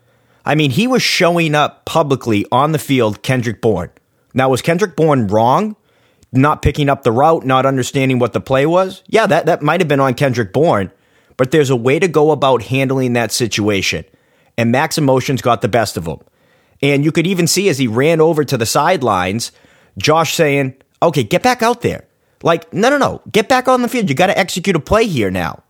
I 0.48 0.56
mean, 0.56 0.72
he 0.72 0.88
was 0.88 1.02
showing 1.02 1.54
up 1.54 1.84
publicly 1.84 2.44
on 2.50 2.72
the 2.72 2.78
field, 2.80 3.22
Kendrick 3.22 3.61
Bourne. 3.61 3.90
Now, 4.34 4.48
was 4.48 4.62
Kendrick 4.62 4.96
Bourne 4.96 5.28
wrong? 5.28 5.76
not 6.32 6.62
picking 6.62 6.88
up 6.88 7.02
the 7.02 7.12
route, 7.12 7.44
not 7.44 7.66
understanding 7.66 8.18
what 8.18 8.32
the 8.32 8.40
play 8.40 8.66
was, 8.66 9.02
yeah, 9.06 9.26
that, 9.26 9.46
that 9.46 9.62
might 9.62 9.80
have 9.80 9.88
been 9.88 10.00
on 10.00 10.14
Kendrick 10.14 10.52
Bourne, 10.52 10.92
but 11.37 11.50
there's 11.50 11.70
a 11.70 11.76
way 11.76 11.98
to 11.98 12.08
go 12.08 12.30
about 12.30 12.62
handling 12.64 13.14
that 13.14 13.32
situation. 13.32 14.04
And 14.56 14.72
Mac's 14.72 14.98
emotions 14.98 15.40
got 15.40 15.62
the 15.62 15.68
best 15.68 15.96
of 15.96 16.06
him. 16.06 16.18
And 16.82 17.04
you 17.04 17.12
could 17.12 17.26
even 17.26 17.46
see 17.46 17.68
as 17.68 17.78
he 17.78 17.87
ran 17.87 18.20
over 18.20 18.44
to 18.44 18.56
the 18.56 18.66
sidelines, 18.66 19.52
Josh 19.96 20.34
saying, 20.34 20.74
okay, 21.02 21.22
get 21.22 21.42
back 21.42 21.62
out 21.62 21.80
there. 21.80 22.06
Like, 22.42 22.72
no, 22.72 22.90
no, 22.90 22.98
no, 22.98 23.22
get 23.30 23.48
back 23.48 23.66
on 23.66 23.82
the 23.82 23.88
field. 23.88 24.08
You 24.08 24.14
got 24.14 24.26
to 24.26 24.38
execute 24.38 24.76
a 24.76 24.80
play 24.80 25.06
here 25.06 25.30
now. 25.30 25.62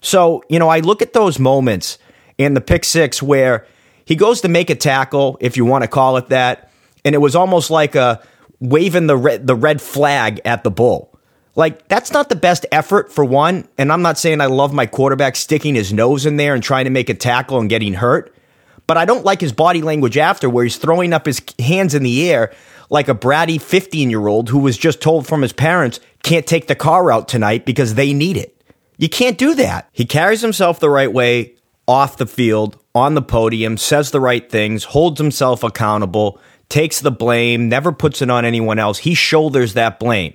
So, 0.00 0.42
you 0.48 0.58
know, 0.58 0.68
I 0.68 0.80
look 0.80 1.02
at 1.02 1.12
those 1.12 1.38
moments 1.38 1.98
in 2.38 2.54
the 2.54 2.60
pick 2.60 2.84
six 2.84 3.22
where 3.22 3.66
he 4.06 4.16
goes 4.16 4.40
to 4.40 4.48
make 4.48 4.70
a 4.70 4.74
tackle, 4.74 5.36
if 5.40 5.58
you 5.58 5.66
want 5.66 5.82
to 5.82 5.88
call 5.88 6.16
it 6.16 6.28
that. 6.28 6.70
And 7.04 7.14
it 7.14 7.18
was 7.18 7.36
almost 7.36 7.70
like 7.70 7.94
a, 7.94 8.22
waving 8.60 9.06
the 9.06 9.16
red, 9.16 9.46
the 9.46 9.54
red 9.54 9.82
flag 9.82 10.40
at 10.44 10.64
the 10.64 10.70
bull. 10.70 11.12
Like, 11.54 11.88
that's 11.88 12.12
not 12.12 12.28
the 12.28 12.36
best 12.36 12.66
effort 12.70 13.12
for 13.12 13.24
one. 13.24 13.66
And 13.76 13.92
I'm 13.92 14.02
not 14.02 14.18
saying 14.18 14.40
I 14.40 14.46
love 14.46 14.72
my 14.72 14.86
quarterback 14.86 15.36
sticking 15.36 15.74
his 15.74 15.92
nose 15.92 16.24
in 16.24 16.36
there 16.36 16.54
and 16.54 16.62
trying 16.62 16.84
to 16.84 16.90
make 16.90 17.08
a 17.08 17.14
tackle 17.14 17.58
and 17.58 17.68
getting 17.68 17.94
hurt. 17.94 18.34
But 18.86 18.96
I 18.96 19.04
don't 19.04 19.24
like 19.24 19.40
his 19.40 19.52
body 19.52 19.82
language 19.82 20.16
after, 20.16 20.48
where 20.48 20.64
he's 20.64 20.76
throwing 20.76 21.12
up 21.12 21.26
his 21.26 21.42
hands 21.58 21.94
in 21.94 22.02
the 22.02 22.30
air 22.30 22.54
like 22.88 23.08
a 23.08 23.14
bratty 23.14 23.60
15 23.60 24.10
year 24.10 24.28
old 24.28 24.48
who 24.48 24.60
was 24.60 24.78
just 24.78 25.00
told 25.00 25.26
from 25.26 25.42
his 25.42 25.52
parents 25.52 25.98
can't 26.22 26.46
take 26.46 26.68
the 26.68 26.76
car 26.76 27.10
out 27.10 27.26
tonight 27.26 27.66
because 27.66 27.94
they 27.94 28.12
need 28.12 28.36
it. 28.36 28.52
You 28.96 29.08
can't 29.08 29.36
do 29.36 29.54
that. 29.56 29.88
He 29.92 30.04
carries 30.04 30.40
himself 30.40 30.78
the 30.78 30.90
right 30.90 31.12
way 31.12 31.54
off 31.88 32.16
the 32.16 32.26
field, 32.26 32.78
on 32.96 33.12
the 33.12 33.20
podium, 33.20 33.76
says 33.76 34.10
the 34.10 34.20
right 34.20 34.50
things, 34.50 34.84
holds 34.84 35.20
himself 35.20 35.62
accountable, 35.62 36.40
takes 36.70 37.00
the 37.00 37.10
blame, 37.10 37.68
never 37.68 37.92
puts 37.92 38.22
it 38.22 38.30
on 38.30 38.46
anyone 38.46 38.78
else. 38.78 38.96
He 38.98 39.14
shoulders 39.14 39.74
that 39.74 40.00
blame. 40.00 40.34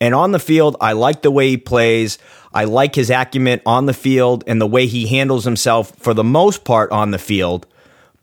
And 0.00 0.14
on 0.14 0.32
the 0.32 0.38
field, 0.38 0.76
I 0.80 0.92
like 0.92 1.20
the 1.20 1.30
way 1.30 1.50
he 1.50 1.58
plays. 1.58 2.18
I 2.54 2.64
like 2.64 2.94
his 2.94 3.10
acumen 3.10 3.60
on 3.66 3.84
the 3.84 3.92
field 3.92 4.42
and 4.46 4.58
the 4.58 4.66
way 4.66 4.86
he 4.86 5.06
handles 5.06 5.44
himself 5.44 5.94
for 5.96 6.14
the 6.14 6.24
most 6.24 6.64
part 6.64 6.90
on 6.92 7.10
the 7.10 7.18
field. 7.18 7.66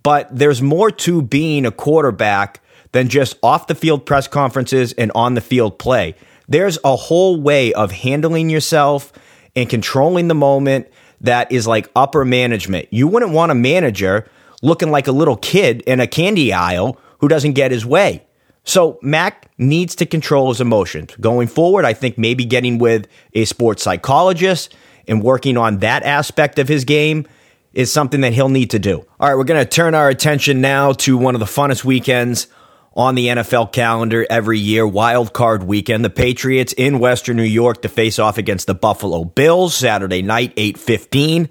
But 0.01 0.35
there's 0.35 0.63
more 0.63 0.89
to 0.89 1.21
being 1.21 1.65
a 1.65 1.71
quarterback 1.71 2.61
than 2.91 3.07
just 3.07 3.37
off 3.43 3.67
the 3.67 3.75
field 3.75 4.05
press 4.07 4.27
conferences 4.27 4.93
and 4.93 5.11
on 5.13 5.35
the 5.35 5.41
field 5.41 5.77
play. 5.77 6.15
There's 6.47 6.79
a 6.83 6.95
whole 6.95 7.39
way 7.39 7.71
of 7.73 7.91
handling 7.91 8.49
yourself 8.49 9.13
and 9.55 9.69
controlling 9.69 10.27
the 10.27 10.35
moment 10.35 10.87
that 11.21 11.51
is 11.51 11.67
like 11.67 11.89
upper 11.95 12.25
management. 12.25 12.87
You 12.91 13.07
wouldn't 13.07 13.31
want 13.31 13.51
a 13.51 13.55
manager 13.55 14.29
looking 14.61 14.91
like 14.91 15.07
a 15.07 15.11
little 15.11 15.37
kid 15.37 15.81
in 15.81 15.99
a 15.99 16.07
candy 16.07 16.53
aisle 16.53 16.99
who 17.19 17.27
doesn't 17.27 17.53
get 17.53 17.71
his 17.71 17.85
way. 17.85 18.23
So 18.63 18.97
Mac 19.01 19.49
needs 19.59 19.95
to 19.95 20.05
control 20.05 20.49
his 20.49 20.59
emotions. 20.59 21.15
Going 21.19 21.47
forward, 21.47 21.85
I 21.85 21.93
think 21.93 22.17
maybe 22.17 22.45
getting 22.45 22.79
with 22.79 23.07
a 23.33 23.45
sports 23.45 23.83
psychologist 23.83 24.75
and 25.07 25.21
working 25.21 25.55
on 25.55 25.79
that 25.79 26.03
aspect 26.03 26.57
of 26.57 26.67
his 26.67 26.83
game 26.83 27.27
is 27.73 27.91
something 27.91 28.21
that 28.21 28.33
he'll 28.33 28.49
need 28.49 28.71
to 28.71 28.79
do. 28.79 29.05
All 29.19 29.29
right, 29.29 29.35
we're 29.35 29.43
going 29.43 29.63
to 29.63 29.69
turn 29.69 29.93
our 29.93 30.09
attention 30.09 30.61
now 30.61 30.93
to 30.93 31.17
one 31.17 31.35
of 31.35 31.39
the 31.39 31.45
funnest 31.45 31.83
weekends 31.83 32.47
on 32.95 33.15
the 33.15 33.27
NFL 33.27 33.73
calendar 33.73 34.25
every 34.29 34.57
year, 34.57 34.87
Wild 34.87 35.33
Card 35.33 35.63
Weekend. 35.63 36.05
The 36.05 36.09
Patriots 36.09 36.73
in 36.73 36.99
Western 36.99 37.37
New 37.37 37.43
York 37.43 37.81
to 37.81 37.89
face 37.89 38.19
off 38.19 38.37
against 38.37 38.67
the 38.67 38.73
Buffalo 38.73 39.25
Bills 39.25 39.75
Saturday 39.75 40.21
night, 40.21 40.53
8:15. 40.55 41.49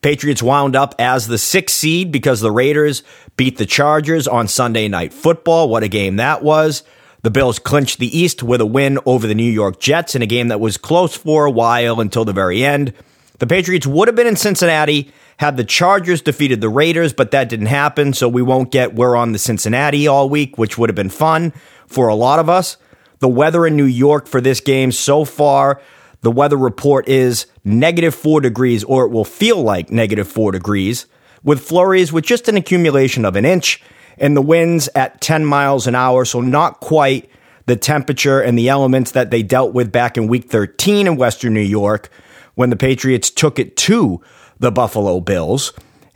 Patriots 0.00 0.42
wound 0.42 0.74
up 0.74 0.94
as 0.98 1.26
the 1.26 1.36
sixth 1.36 1.76
seed 1.76 2.10
because 2.10 2.40
the 2.40 2.50
Raiders 2.50 3.02
beat 3.36 3.58
the 3.58 3.66
Chargers 3.66 4.26
on 4.26 4.48
Sunday 4.48 4.88
Night 4.88 5.12
Football. 5.12 5.68
What 5.68 5.82
a 5.82 5.88
game 5.88 6.16
that 6.16 6.42
was. 6.42 6.82
The 7.22 7.30
Bills 7.30 7.58
clinched 7.58 7.98
the 7.98 8.18
East 8.18 8.42
with 8.42 8.62
a 8.62 8.66
win 8.66 8.98
over 9.04 9.26
the 9.26 9.34
New 9.34 9.50
York 9.50 9.78
Jets 9.78 10.14
in 10.14 10.22
a 10.22 10.26
game 10.26 10.48
that 10.48 10.60
was 10.60 10.78
close 10.78 11.14
for 11.14 11.44
a 11.44 11.50
while 11.50 12.00
until 12.00 12.24
the 12.24 12.32
very 12.32 12.64
end. 12.64 12.94
The 13.40 13.46
Patriots 13.46 13.86
would 13.86 14.06
have 14.06 14.14
been 14.14 14.26
in 14.26 14.36
Cincinnati 14.36 15.10
had 15.38 15.56
the 15.56 15.64
Chargers 15.64 16.20
defeated 16.20 16.60
the 16.60 16.68
Raiders, 16.68 17.14
but 17.14 17.30
that 17.30 17.48
didn't 17.48 17.66
happen, 17.66 18.12
so 18.12 18.28
we 18.28 18.42
won't 18.42 18.70
get 18.70 18.94
we're 18.94 19.16
on 19.16 19.32
the 19.32 19.38
Cincinnati 19.38 20.06
all 20.06 20.28
week, 20.28 20.58
which 20.58 20.76
would 20.76 20.90
have 20.90 20.94
been 20.94 21.08
fun 21.08 21.54
for 21.86 22.08
a 22.08 22.14
lot 22.14 22.38
of 22.38 22.50
us. 22.50 22.76
The 23.20 23.28
weather 23.28 23.66
in 23.66 23.76
New 23.76 23.86
York 23.86 24.26
for 24.26 24.42
this 24.42 24.60
game 24.60 24.92
so 24.92 25.24
far, 25.24 25.80
the 26.20 26.30
weather 26.30 26.58
report 26.58 27.08
is 27.08 27.46
negative 27.64 28.14
four 28.14 28.42
degrees, 28.42 28.84
or 28.84 29.06
it 29.06 29.08
will 29.08 29.24
feel 29.24 29.62
like 29.62 29.90
negative 29.90 30.28
four 30.28 30.52
degrees, 30.52 31.06
with 31.42 31.62
flurries 31.62 32.12
with 32.12 32.26
just 32.26 32.46
an 32.46 32.58
accumulation 32.58 33.24
of 33.24 33.36
an 33.36 33.46
inch, 33.46 33.82
and 34.18 34.36
the 34.36 34.42
winds 34.42 34.90
at 34.94 35.22
10 35.22 35.46
miles 35.46 35.86
an 35.86 35.94
hour, 35.94 36.26
so 36.26 36.42
not 36.42 36.80
quite 36.80 37.30
the 37.64 37.76
temperature 37.76 38.42
and 38.42 38.58
the 38.58 38.68
elements 38.68 39.12
that 39.12 39.30
they 39.30 39.42
dealt 39.42 39.72
with 39.72 39.90
back 39.90 40.18
in 40.18 40.26
week 40.26 40.50
13 40.50 41.06
in 41.06 41.16
Western 41.16 41.54
New 41.54 41.60
York 41.60 42.10
when 42.54 42.70
the 42.70 42.76
Patriots 42.76 43.30
took 43.30 43.58
it 43.58 43.76
to 43.78 44.20
the 44.58 44.70
Buffalo 44.70 45.20
Bills. 45.20 45.72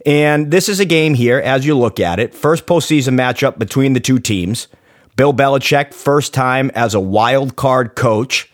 And 0.06 0.50
this 0.50 0.68
is 0.68 0.80
a 0.80 0.84
game 0.84 1.14
here, 1.14 1.38
as 1.38 1.64
you 1.64 1.76
look 1.76 1.98
at 1.98 2.20
it, 2.20 2.34
first 2.34 2.66
postseason 2.66 3.14
matchup 3.14 3.58
between 3.58 3.94
the 3.94 4.00
two 4.00 4.18
teams. 4.18 4.68
Bill 5.16 5.32
Belichick, 5.32 5.94
first 5.94 6.34
time 6.34 6.70
as 6.74 6.94
a 6.94 7.00
wild 7.00 7.56
card 7.56 7.94
coach. 7.94 8.52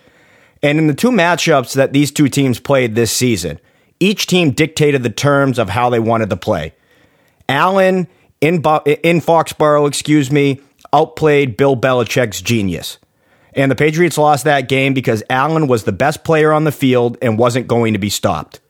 And 0.63 0.79
in 0.79 0.87
the 0.87 0.95
two 0.95 1.11
matchups 1.11 1.75
that 1.75 1.93
these 1.93 2.13
two 2.13 2.29
teams 2.29 2.61
played 2.61 2.95
this 2.95 3.11
season, 3.11 3.59
each 3.99 4.27
team 4.27 4.53
dictated 4.53 5.03
the 5.03 5.11
terms 5.11 5.59
of 5.59 5.71
how 5.71 5.91
they 5.91 5.99
wanted 5.99 6.31
to 6.31 6.37
play. 6.37 6.75
Allen 7.49 8.07
in, 8.41 8.57
in 8.57 9.21
Foxborough, 9.21 9.89
excuse 9.89 10.31
me, 10.31 10.61
outplayed 10.93 11.57
Bill 11.57 11.77
Belichick's 11.77 12.41
genius. 12.41 12.99
And 13.55 13.71
the 13.71 13.77
Patriots 13.77 14.19
lost 14.19 14.45
that 14.45 14.69
game 14.69 14.95
because 14.95 15.23
Allen 15.29 15.67
was 15.67 15.85
the 15.85 15.93
best 15.93 16.25
player 16.25 16.53
on 16.53 16.65
the 16.65 16.73
field 16.73 17.19
and 17.21 17.39
wasn't 17.39 17.67
going 17.67 17.93
to 17.93 17.99
be 17.99 18.11
stopped. 18.11 18.61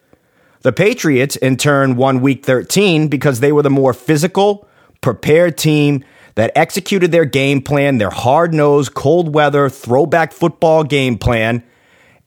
The 0.63 0.73
Patriots, 0.73 1.37
in 1.37 1.57
turn, 1.57 1.97
won 1.97 2.21
week 2.21 2.45
13 2.45 3.09
because 3.09 3.41
they 3.41 3.53
were 3.53 3.63
the 3.63 3.71
more 3.71 3.95
physical, 3.95 4.69
prepared 5.01 5.57
team 5.57 6.05
that 6.35 6.53
executed 6.55 7.13
their 7.13 7.25
game 7.25 7.63
plan, 7.63 7.99
their 7.99 8.11
hard 8.11 8.55
nosed, 8.55 8.95
cold 8.95 9.35
weather, 9.35 9.69
throwback 9.69 10.33
football 10.33 10.85
game 10.85 11.19
plan, 11.19 11.63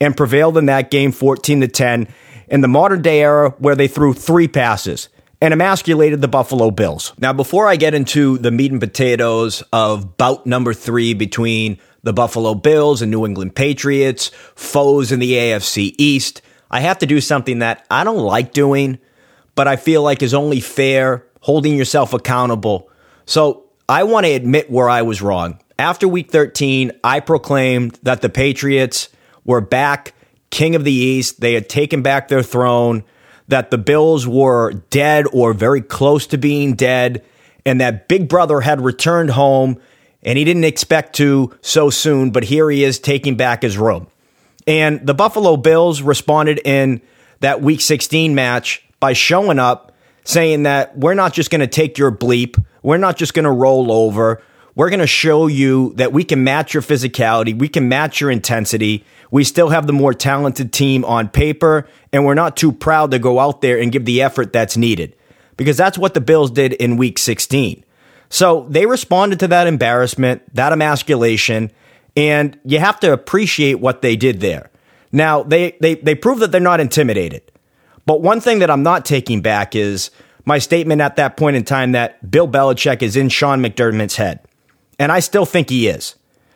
and 0.02 0.18
prevailed 0.18 0.58
in 0.58 0.66
that 0.66 0.92
game 0.92 1.12
14 1.12 1.62
to 1.62 1.68
10 1.68 2.08
in 2.48 2.62
the 2.62 2.68
modern 2.68 3.02
day 3.02 3.22
era 3.22 3.52
where 3.60 3.76
they 3.76 3.88
threw 3.88 4.14
three 4.14 4.48
passes 4.48 5.10
and 5.42 5.54
emasculated 5.54 6.22
the 6.22 6.28
Buffalo 6.28 6.72
Bills. 6.72 7.14
Now, 7.20 7.34
before 7.34 7.68
I 7.68 7.76
get 7.76 7.94
into 7.94 8.38
the 8.38 8.52
meat 8.52 8.72
and 8.72 8.80
potatoes 8.80 9.64
of 9.74 10.18
bout 10.18 10.46
number 10.46 10.74
three 10.74 11.14
between 11.14 11.80
the 12.04 12.14
Buffalo 12.14 12.54
Bills 12.54 13.02
and 13.02 13.10
New 13.10 13.26
England 13.26 13.56
Patriots, 13.56 14.30
foes 14.56 15.12
in 15.12 15.20
the 15.20 15.34
AFC 15.34 15.96
East, 15.98 16.42
I 16.70 16.82
have 16.82 17.00
to 17.00 17.06
do 17.06 17.22
something 17.22 17.60
that 17.60 17.86
I 17.90 18.04
don't 18.04 18.18
like 18.18 18.52
doing, 18.52 19.00
but 19.56 19.68
I 19.68 19.76
feel 19.76 20.02
like 20.02 20.22
is 20.22 20.34
only 20.34 20.60
fair, 20.60 21.26
holding 21.42 21.78
yourself 21.78 22.14
accountable. 22.14 22.90
So 23.26 23.66
I 23.88 24.04
want 24.04 24.26
to 24.26 24.32
admit 24.32 24.72
where 24.72 24.90
I 24.90 25.02
was 25.04 25.22
wrong. 25.22 25.60
After 25.78 26.08
week 26.08 26.32
13, 26.32 26.92
I 27.04 27.20
proclaimed 27.20 28.00
that 28.04 28.22
the 28.22 28.30
Patriots 28.30 29.10
were 29.46 29.62
back, 29.62 30.14
king 30.50 30.76
of 30.76 30.84
the 30.84 30.94
East. 30.94 31.42
They 31.42 31.54
had 31.54 31.70
taken 31.70 32.02
back 32.02 32.28
their 32.28 32.44
throne, 32.44 33.04
that 33.48 33.72
the 33.72 33.78
Bills 33.78 34.28
were 34.28 34.74
dead 34.90 35.26
or 35.32 35.54
very 35.54 35.82
close 35.82 36.28
to 36.28 36.38
being 36.38 36.74
dead, 36.74 37.24
and 37.66 37.80
that 37.82 38.08
Big 38.08 38.28
Brother 38.28 38.62
had 38.62 38.82
returned 38.82 39.32
home 39.32 39.80
and 40.24 40.38
he 40.38 40.44
didn't 40.44 40.64
expect 40.64 41.16
to 41.18 41.54
so 41.62 41.90
soon, 41.90 42.32
but 42.32 42.44
here 42.44 42.70
he 42.70 42.84
is 42.84 43.00
taking 43.00 43.36
back 43.36 43.62
his 43.62 43.78
robe. 43.78 44.10
And 44.66 45.06
the 45.06 45.14
Buffalo 45.14 45.58
Bills 45.58 46.02
responded 46.02 46.62
in 46.64 47.02
that 47.42 47.62
week 47.62 47.82
16 47.82 48.34
match 48.34 48.84
by 49.00 49.14
showing 49.14 49.60
up 49.60 49.92
saying 50.24 50.64
that 50.64 50.98
we're 50.98 51.14
not 51.14 51.34
just 51.34 51.50
going 51.50 51.62
to 51.62 51.68
take 51.68 51.98
your 51.98 52.12
bleep, 52.12 52.64
we're 52.82 52.98
not 52.98 53.18
just 53.18 53.34
going 53.34 53.44
to 53.44 53.52
roll 53.52 53.92
over. 53.92 54.42
We're 54.76 54.90
going 54.90 55.02
to 55.02 55.08
show 55.08 55.46
you 55.46 55.94
that 55.98 56.14
we 56.14 56.24
can 56.24 56.44
match 56.44 56.74
your 56.74 56.82
physicality, 56.82 57.58
we 57.58 57.68
can 57.68 57.90
match 57.90 58.20
your 58.20 58.32
intensity. 58.32 59.06
We 59.30 59.44
still 59.44 59.70
have 59.70 59.88
the 59.88 59.94
more 59.94 60.14
talented 60.14 60.72
team 60.72 61.04
on 61.06 61.28
paper, 61.28 61.88
and 62.12 62.24
we're 62.24 62.36
not 62.36 62.56
too 62.56 62.72
proud 62.72 63.10
to 63.12 63.20
go 63.20 63.40
out 63.40 63.62
there 63.62 63.80
and 63.80 63.92
give 63.92 64.06
the 64.06 64.22
effort 64.22 64.54
that's 64.54 64.78
needed. 64.78 65.16
Because 65.58 65.76
that's 65.76 65.98
what 65.98 66.14
the 66.14 66.22
Bills 66.22 66.52
did 66.52 66.74
in 66.74 66.98
week 66.98 67.18
16. 67.18 67.84
So 68.34 68.66
they 68.68 68.88
responded 68.88 69.40
to 69.42 69.48
that 69.50 69.68
embarrassment, 69.68 70.42
that 70.56 70.74
emasculation, 70.74 71.72
and 72.16 72.60
you 72.66 72.80
have 72.80 73.00
to 73.02 73.14
appreciate 73.14 73.76
what 73.76 74.02
they 74.02 74.16
did 74.16 74.40
there. 74.40 74.72
Now, 75.12 75.44
they, 75.44 75.78
they, 75.82 75.94
they 75.94 76.16
prove 76.16 76.40
that 76.40 76.52
they're 76.52 76.60
not 76.60 76.80
intimidated. 76.80 77.44
But 78.08 78.24
one 78.24 78.42
thing 78.42 78.58
that 78.58 78.72
I'm 78.72 78.82
not 78.82 79.06
taking 79.06 79.44
back 79.44 79.76
is 79.76 80.10
my 80.46 80.58
statement 80.58 81.00
at 81.00 81.16
that 81.18 81.38
point 81.38 81.58
in 81.58 81.64
time 81.64 81.92
that 81.92 82.32
Bill 82.32 82.48
Belichick 82.48 83.04
is 83.04 83.16
in 83.16 83.30
Sean 83.30 83.62
McDermott's 83.62 84.16
head. 84.16 84.40
And 84.98 85.12
I 85.12 85.20
still 85.20 85.46
think 85.46 85.70
he 85.70 85.88
is. 85.88 86.16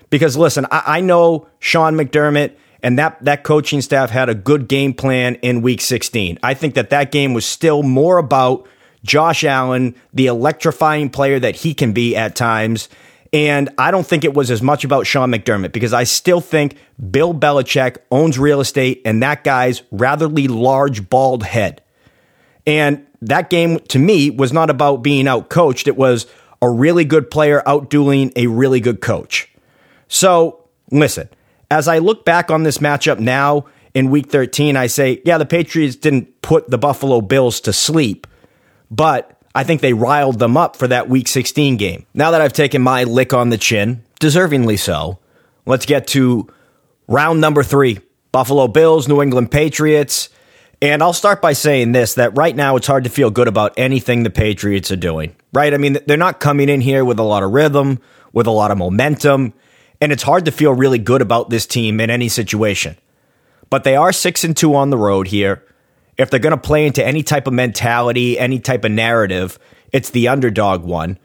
Because 0.09 0.35
listen, 0.35 0.65
I, 0.71 0.97
I 0.97 1.01
know 1.01 1.47
Sean 1.59 1.93
McDermott 1.93 2.55
and 2.81 2.97
that, 2.97 3.23
that 3.23 3.43
coaching 3.43 3.81
staff 3.81 4.09
had 4.09 4.29
a 4.29 4.35
good 4.35 4.67
game 4.67 4.95
plan 4.95 5.35
in 5.35 5.61
week 5.61 5.81
16. 5.81 6.39
I 6.41 6.55
think 6.55 6.73
that 6.73 6.89
that 6.89 7.11
game 7.11 7.35
was 7.35 7.45
still 7.45 7.83
more 7.83 8.17
about 8.17 8.67
Josh 9.03 9.43
Allen, 9.43 9.95
the 10.13 10.27
electrifying 10.27 11.09
player 11.09 11.39
that 11.39 11.55
he 11.55 11.73
can 11.73 11.93
be 11.93 12.15
at 12.15 12.35
times. 12.35 12.89
And 13.33 13.69
I 13.77 13.91
don't 13.91 14.05
think 14.05 14.23
it 14.23 14.33
was 14.33 14.51
as 14.51 14.61
much 14.61 14.83
about 14.83 15.05
Sean 15.05 15.31
McDermott 15.31 15.73
because 15.73 15.93
I 15.93 16.03
still 16.05 16.41
think 16.41 16.77
Bill 17.11 17.33
Belichick 17.33 17.97
owns 18.09 18.39
real 18.39 18.61
estate 18.61 19.01
and 19.05 19.21
that 19.21 19.43
guy's 19.43 19.81
ratherly 19.93 20.47
large, 20.49 21.09
bald 21.09 21.43
head. 21.43 21.81
And 22.65 23.05
that 23.21 23.49
game 23.49 23.79
to 23.79 23.99
me 23.99 24.29
was 24.29 24.53
not 24.53 24.69
about 24.69 24.97
being 24.97 25.27
out 25.27 25.49
coached. 25.49 25.87
It 25.87 25.97
was 25.97 26.27
a 26.61 26.69
really 26.69 27.05
good 27.05 27.29
player 27.29 27.61
outdueling 27.65 28.31
a 28.35 28.47
really 28.47 28.79
good 28.79 29.01
coach. 29.01 29.49
So 30.07 30.67
listen, 30.91 31.29
as 31.69 31.87
I 31.87 31.99
look 31.99 32.25
back 32.25 32.49
on 32.49 32.63
this 32.63 32.77
matchup 32.77 33.19
now 33.19 33.65
in 33.93 34.09
week 34.09 34.29
13, 34.29 34.77
I 34.77 34.87
say, 34.87 35.21
yeah, 35.25 35.37
the 35.37 35.45
Patriots 35.45 35.95
didn't 35.95 36.41
put 36.41 36.69
the 36.69 36.77
Buffalo 36.77 37.21
Bills 37.21 37.59
to 37.61 37.73
sleep 37.73 38.27
but 38.89 39.37
I 39.53 39.63
think 39.63 39.81
they 39.81 39.93
riled 39.93 40.39
them 40.39 40.55
up 40.55 40.75
for 40.75 40.87
that 40.87 41.09
week 41.09 41.27
16 41.27 41.77
game. 41.77 42.05
Now 42.13 42.31
that 42.31 42.41
I've 42.41 42.53
taken 42.53 42.81
my 42.81 43.03
lick 43.03 43.33
on 43.33 43.49
the 43.49 43.57
chin, 43.57 44.03
deservingly 44.19 44.77
so, 44.77 45.19
let's 45.65 45.85
get 45.85 46.07
to 46.07 46.47
round 47.07 47.41
number 47.41 47.63
three 47.63 47.99
Buffalo 48.31 48.67
Bills, 48.67 49.07
New 49.07 49.21
England 49.21 49.51
Patriots. 49.51 50.29
And 50.79 51.01
I'll 51.01 51.13
start 51.13 51.41
by 51.41 51.53
saying 51.53 51.91
this 51.91 52.13
that 52.15 52.37
right 52.37 52.55
now 52.55 52.75
it's 52.75 52.85
hard 52.85 53.05
to 53.05 53.09
feel 53.09 53.31
good 53.31 53.47
about 53.47 53.73
anything 53.77 54.21
the 54.21 54.29
Patriots 54.29 54.91
are 54.91 54.95
doing, 54.95 55.35
right? 55.51 55.73
I 55.73 55.77
mean, 55.77 55.97
they're 56.05 56.17
not 56.17 56.39
coming 56.39 56.69
in 56.69 56.81
here 56.81 57.03
with 57.03 57.17
a 57.17 57.23
lot 57.23 57.41
of 57.41 57.51
rhythm, 57.51 57.99
with 58.31 58.45
a 58.45 58.51
lot 58.51 58.69
of 58.69 58.77
momentum, 58.77 59.53
and 59.99 60.11
it's 60.11 60.21
hard 60.21 60.45
to 60.45 60.51
feel 60.51 60.73
really 60.73 60.99
good 60.99 61.23
about 61.23 61.49
this 61.49 61.65
team 61.65 61.99
in 61.99 62.11
any 62.11 62.29
situation. 62.29 62.95
But 63.71 63.83
they 63.83 63.95
are 63.95 64.11
6 64.11 64.43
and 64.43 64.55
2 64.55 64.75
on 64.75 64.91
the 64.91 64.97
road 64.97 65.27
here 65.29 65.63
if 66.17 66.29
they're 66.29 66.39
going 66.39 66.51
to 66.51 66.57
play 66.57 66.87
into 66.87 67.05
any 67.05 67.23
type 67.23 67.47
of 67.47 67.53
mentality, 67.53 68.39
any 68.39 68.59
type 68.59 68.83
of 68.83 68.91
narrative, 68.91 69.59
it's 69.91 70.09
the 70.09 70.27
underdog 70.27 70.83
one. 70.83 71.17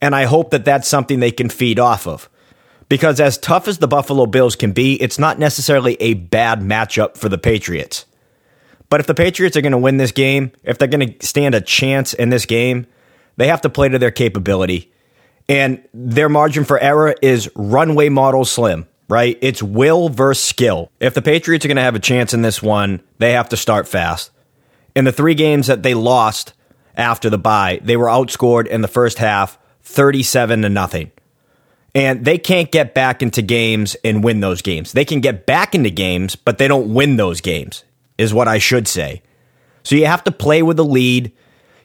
And 0.00 0.14
I 0.14 0.24
hope 0.24 0.50
that 0.50 0.64
that's 0.64 0.88
something 0.88 1.20
they 1.20 1.30
can 1.30 1.48
feed 1.48 1.78
off 1.78 2.06
of. 2.06 2.28
Because 2.88 3.20
as 3.20 3.36
tough 3.36 3.68
as 3.68 3.78
the 3.78 3.88
Buffalo 3.88 4.24
Bills 4.26 4.56
can 4.56 4.72
be, 4.72 5.00
it's 5.02 5.18
not 5.18 5.38
necessarily 5.38 5.94
a 6.00 6.14
bad 6.14 6.60
matchup 6.60 7.16
for 7.16 7.28
the 7.28 7.36
Patriots. 7.36 8.06
But 8.88 9.00
if 9.00 9.06
the 9.06 9.14
Patriots 9.14 9.56
are 9.56 9.60
going 9.60 9.72
to 9.72 9.78
win 9.78 9.98
this 9.98 10.12
game, 10.12 10.52
if 10.62 10.78
they're 10.78 10.88
going 10.88 11.18
to 11.18 11.26
stand 11.26 11.54
a 11.54 11.60
chance 11.60 12.14
in 12.14 12.30
this 12.30 12.46
game, 12.46 12.86
they 13.36 13.48
have 13.48 13.60
to 13.62 13.68
play 13.68 13.88
to 13.90 13.98
their 13.98 14.10
capability. 14.10 14.90
And 15.48 15.82
their 15.92 16.30
margin 16.30 16.64
for 16.64 16.78
error 16.78 17.14
is 17.20 17.50
runway 17.54 18.08
model 18.08 18.44
slim 18.44 18.86
right? 19.08 19.38
It's 19.40 19.62
will 19.62 20.08
versus 20.08 20.44
skill. 20.44 20.90
If 21.00 21.14
the 21.14 21.22
Patriots 21.22 21.64
are 21.64 21.68
going 21.68 21.76
to 21.76 21.82
have 21.82 21.94
a 21.94 22.00
chance 22.00 22.34
in 22.34 22.42
this 22.42 22.62
one, 22.62 23.00
they 23.18 23.32
have 23.32 23.48
to 23.48 23.56
start 23.56 23.88
fast. 23.88 24.30
In 24.98 25.04
the 25.04 25.12
three 25.12 25.36
games 25.36 25.68
that 25.68 25.84
they 25.84 25.94
lost 25.94 26.54
after 26.96 27.30
the 27.30 27.38
bye, 27.38 27.78
they 27.84 27.96
were 27.96 28.08
outscored 28.08 28.66
in 28.66 28.80
the 28.80 28.88
first 28.88 29.18
half 29.18 29.56
37 29.82 30.62
to 30.62 30.68
nothing. 30.68 31.12
And 31.94 32.24
they 32.24 32.36
can't 32.36 32.72
get 32.72 32.94
back 32.94 33.22
into 33.22 33.40
games 33.40 33.94
and 34.02 34.24
win 34.24 34.40
those 34.40 34.60
games. 34.60 34.90
They 34.90 35.04
can 35.04 35.20
get 35.20 35.46
back 35.46 35.76
into 35.76 35.90
games, 35.90 36.34
but 36.34 36.58
they 36.58 36.66
don't 36.66 36.92
win 36.92 37.14
those 37.14 37.40
games, 37.40 37.84
is 38.18 38.34
what 38.34 38.48
I 38.48 38.58
should 38.58 38.88
say. 38.88 39.22
So 39.84 39.94
you 39.94 40.06
have 40.06 40.24
to 40.24 40.32
play 40.32 40.64
with 40.64 40.76
the 40.76 40.84
lead. 40.84 41.30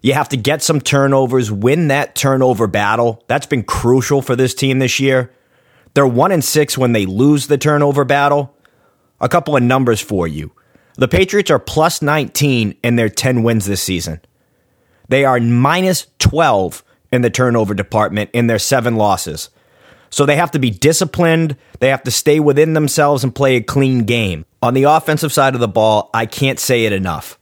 You 0.01 0.13
have 0.13 0.29
to 0.29 0.37
get 0.37 0.63
some 0.63 0.81
turnovers, 0.81 1.51
win 1.51 1.89
that 1.89 2.15
turnover 2.15 2.65
battle. 2.65 3.23
That's 3.27 3.45
been 3.45 3.61
crucial 3.61 4.23
for 4.23 4.35
this 4.35 4.55
team 4.55 4.79
this 4.79 4.99
year. 4.99 5.31
They're 5.93 6.07
one 6.07 6.31
and 6.31 6.43
six 6.43 6.79
when 6.79 6.93
they 6.93 7.05
lose 7.05 7.45
the 7.45 7.59
turnover 7.59 8.05
battle. 8.05 8.57
A 9.21 9.29
couple 9.29 9.55
of 9.55 9.61
numbers 9.61 10.01
for 10.01 10.27
you. 10.27 10.51
The 10.95 11.07
Patriots 11.07 11.49
are 11.51 11.59
plus 11.59 12.01
19 12.01 12.75
in 12.83 12.95
their 12.95 13.09
10 13.09 13.43
wins 13.43 13.65
this 13.65 13.81
season. 13.81 14.21
They 15.09 15.25
are 15.25 15.39
minus 15.39 16.07
12 16.19 16.83
in 17.11 17.21
the 17.21 17.29
turnover 17.29 17.73
department 17.73 18.29
in 18.33 18.47
their 18.47 18.59
seven 18.59 18.95
losses. 18.95 19.49
So 20.09 20.25
they 20.25 20.35
have 20.35 20.51
to 20.51 20.59
be 20.59 20.69
disciplined. 20.69 21.57
They 21.79 21.89
have 21.89 22.03
to 22.03 22.11
stay 22.11 22.39
within 22.39 22.73
themselves 22.73 23.23
and 23.23 23.33
play 23.33 23.55
a 23.55 23.63
clean 23.63 24.05
game. 24.05 24.45
On 24.61 24.73
the 24.73 24.83
offensive 24.83 25.33
side 25.33 25.55
of 25.55 25.59
the 25.59 25.67
ball, 25.67 26.09
I 26.13 26.27
can't 26.27 26.59
say 26.59 26.85
it 26.85 26.93
enough. 26.93 27.39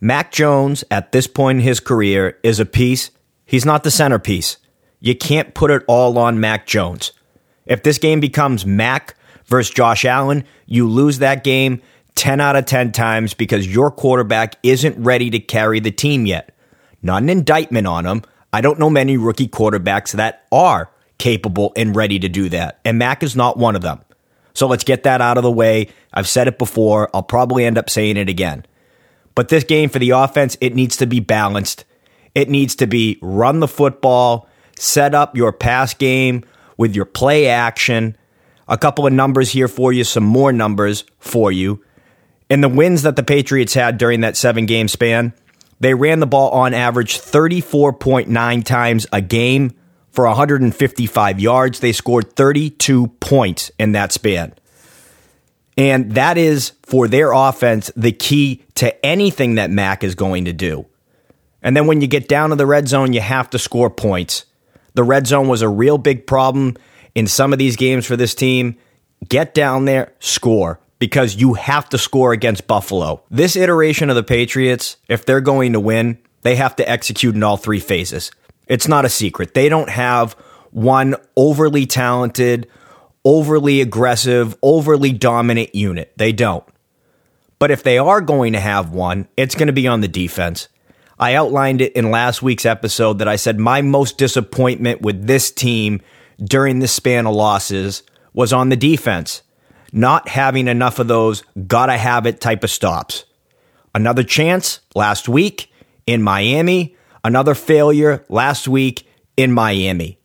Mac 0.00 0.32
Jones, 0.32 0.82
at 0.90 1.12
this 1.12 1.28
point 1.28 1.60
in 1.60 1.64
his 1.64 1.78
career, 1.78 2.38
is 2.42 2.58
a 2.58 2.66
piece. 2.66 3.12
He's 3.46 3.64
not 3.64 3.84
the 3.84 3.90
centerpiece. 3.90 4.56
You 4.98 5.16
can't 5.16 5.54
put 5.54 5.70
it 5.70 5.84
all 5.86 6.18
on 6.18 6.40
Mac 6.40 6.66
Jones. 6.66 7.12
If 7.66 7.84
this 7.84 7.98
game 7.98 8.18
becomes 8.18 8.66
Mac 8.66 9.14
versus 9.46 9.72
Josh 9.72 10.04
Allen, 10.04 10.44
you 10.66 10.88
lose 10.88 11.18
that 11.18 11.44
game 11.44 11.80
10 12.14 12.40
out 12.40 12.56
of 12.56 12.66
10 12.66 12.92
times 12.92 13.34
because 13.34 13.66
your 13.66 13.90
quarterback 13.90 14.56
isn't 14.62 15.02
ready 15.02 15.30
to 15.30 15.40
carry 15.40 15.80
the 15.80 15.90
team 15.90 16.26
yet. 16.26 16.54
Not 17.02 17.22
an 17.22 17.30
indictment 17.30 17.86
on 17.86 18.06
him. 18.06 18.22
I 18.52 18.60
don't 18.60 18.78
know 18.78 18.90
many 18.90 19.16
rookie 19.16 19.48
quarterbacks 19.48 20.12
that 20.12 20.46
are 20.52 20.90
capable 21.18 21.72
and 21.76 21.96
ready 21.96 22.18
to 22.18 22.28
do 22.28 22.48
that. 22.50 22.80
And 22.84 22.98
Mac 22.98 23.22
is 23.22 23.34
not 23.34 23.56
one 23.56 23.76
of 23.76 23.82
them. 23.82 24.00
So 24.54 24.66
let's 24.66 24.84
get 24.84 25.04
that 25.04 25.20
out 25.20 25.38
of 25.38 25.42
the 25.42 25.50
way. 25.50 25.88
I've 26.12 26.28
said 26.28 26.48
it 26.48 26.58
before. 26.58 27.08
I'll 27.14 27.22
probably 27.22 27.64
end 27.64 27.78
up 27.78 27.88
saying 27.88 28.16
it 28.16 28.28
again. 28.28 28.66
But 29.34 29.48
this 29.48 29.64
game 29.64 29.88
for 29.88 29.98
the 29.98 30.10
offense, 30.10 30.56
it 30.60 30.74
needs 30.74 30.98
to 30.98 31.06
be 31.06 31.20
balanced. 31.20 31.84
It 32.34 32.50
needs 32.50 32.74
to 32.76 32.86
be 32.86 33.18
run 33.22 33.60
the 33.60 33.68
football, 33.68 34.48
set 34.78 35.14
up 35.14 35.36
your 35.36 35.52
pass 35.52 35.94
game 35.94 36.44
with 36.76 36.94
your 36.94 37.04
play 37.04 37.48
action. 37.48 38.16
A 38.68 38.78
couple 38.78 39.06
of 39.06 39.12
numbers 39.12 39.50
here 39.50 39.68
for 39.68 39.92
you, 39.92 40.04
some 40.04 40.24
more 40.24 40.52
numbers 40.52 41.04
for 41.18 41.50
you. 41.50 41.82
In 42.52 42.60
the 42.60 42.68
wins 42.68 43.00
that 43.04 43.16
the 43.16 43.22
Patriots 43.22 43.72
had 43.72 43.96
during 43.96 44.20
that 44.20 44.36
seven 44.36 44.66
game 44.66 44.86
span, 44.86 45.32
they 45.80 45.94
ran 45.94 46.20
the 46.20 46.26
ball 46.26 46.50
on 46.50 46.74
average 46.74 47.18
34.9 47.18 48.64
times 48.66 49.06
a 49.10 49.22
game 49.22 49.70
for 50.10 50.26
155 50.26 51.40
yards. 51.40 51.80
They 51.80 51.92
scored 51.92 52.36
32 52.36 53.06
points 53.20 53.70
in 53.78 53.92
that 53.92 54.12
span. 54.12 54.52
And 55.78 56.12
that 56.12 56.36
is 56.36 56.72
for 56.82 57.08
their 57.08 57.32
offense 57.32 57.90
the 57.96 58.12
key 58.12 58.62
to 58.74 59.02
anything 59.02 59.54
that 59.54 59.70
Mac 59.70 60.04
is 60.04 60.14
going 60.14 60.44
to 60.44 60.52
do. 60.52 60.84
And 61.62 61.74
then 61.74 61.86
when 61.86 62.02
you 62.02 62.06
get 62.06 62.28
down 62.28 62.50
to 62.50 62.56
the 62.56 62.66
red 62.66 62.86
zone, 62.86 63.14
you 63.14 63.22
have 63.22 63.48
to 63.48 63.58
score 63.58 63.88
points. 63.88 64.44
The 64.92 65.04
red 65.04 65.26
zone 65.26 65.48
was 65.48 65.62
a 65.62 65.70
real 65.70 65.96
big 65.96 66.26
problem 66.26 66.76
in 67.14 67.28
some 67.28 67.54
of 67.54 67.58
these 67.58 67.76
games 67.76 68.04
for 68.04 68.18
this 68.18 68.34
team. 68.34 68.76
Get 69.26 69.54
down 69.54 69.86
there, 69.86 70.12
score, 70.20 70.80
because 71.02 71.34
you 71.34 71.54
have 71.54 71.88
to 71.88 71.98
score 71.98 72.32
against 72.32 72.68
Buffalo. 72.68 73.24
This 73.28 73.56
iteration 73.56 74.08
of 74.08 74.14
the 74.14 74.22
Patriots, 74.22 74.98
if 75.08 75.26
they're 75.26 75.40
going 75.40 75.72
to 75.72 75.80
win, 75.80 76.16
they 76.42 76.54
have 76.54 76.76
to 76.76 76.88
execute 76.88 77.34
in 77.34 77.42
all 77.42 77.56
three 77.56 77.80
phases. 77.80 78.30
It's 78.68 78.86
not 78.86 79.04
a 79.04 79.08
secret. 79.08 79.52
They 79.52 79.68
don't 79.68 79.90
have 79.90 80.34
one 80.70 81.16
overly 81.36 81.86
talented, 81.86 82.68
overly 83.24 83.80
aggressive, 83.80 84.56
overly 84.62 85.10
dominant 85.10 85.74
unit. 85.74 86.12
They 86.18 86.30
don't. 86.30 86.62
But 87.58 87.72
if 87.72 87.82
they 87.82 87.98
are 87.98 88.20
going 88.20 88.52
to 88.52 88.60
have 88.60 88.92
one, 88.92 89.26
it's 89.36 89.56
going 89.56 89.66
to 89.66 89.72
be 89.72 89.88
on 89.88 90.02
the 90.02 90.06
defense. 90.08 90.68
I 91.18 91.34
outlined 91.34 91.80
it 91.80 91.94
in 91.94 92.12
last 92.12 92.44
week's 92.44 92.64
episode 92.64 93.18
that 93.18 93.26
I 93.26 93.34
said 93.34 93.58
my 93.58 93.82
most 93.82 94.18
disappointment 94.18 95.02
with 95.02 95.26
this 95.26 95.50
team 95.50 96.00
during 96.40 96.78
this 96.78 96.92
span 96.92 97.26
of 97.26 97.34
losses 97.34 98.04
was 98.32 98.52
on 98.52 98.68
the 98.68 98.76
defense, 98.76 99.42
not 99.92 100.28
having 100.28 100.68
enough 100.68 100.98
of 100.98 101.08
those 101.08 101.42
gotta 101.66 101.96
have 101.96 102.26
it 102.26 102.40
type 102.40 102.64
of 102.64 102.70
stops. 102.70 103.24
Another 103.94 104.22
chance 104.22 104.80
last 104.94 105.28
week 105.28 105.70
in 106.06 106.22
Miami, 106.22 106.96
another 107.22 107.54
failure 107.54 108.24
last 108.28 108.66
week 108.66 109.06
in 109.36 109.52
Miami. 109.52 110.18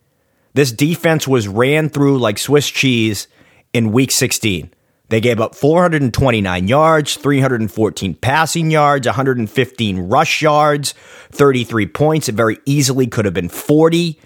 This 0.53 0.71
defense 0.71 1.27
was 1.27 1.47
ran 1.47 1.89
through 1.89 2.17
like 2.19 2.39
Swiss 2.39 2.69
cheese 2.69 3.27
in 3.73 3.91
week 3.91 4.11
16. 4.11 4.73
They 5.09 5.21
gave 5.21 5.39
up 5.39 5.55
429 5.55 6.67
yards, 6.67 7.15
314 7.15 8.15
passing 8.15 8.71
yards, 8.71 9.07
115 9.07 9.99
rush 9.99 10.41
yards, 10.41 10.93
33 11.31 11.87
points. 11.87 12.27
It 12.27 12.35
very 12.35 12.57
easily 12.65 13.07
could 13.07 13.25
have 13.25 13.33
been 13.33 13.49
40. 13.49 14.19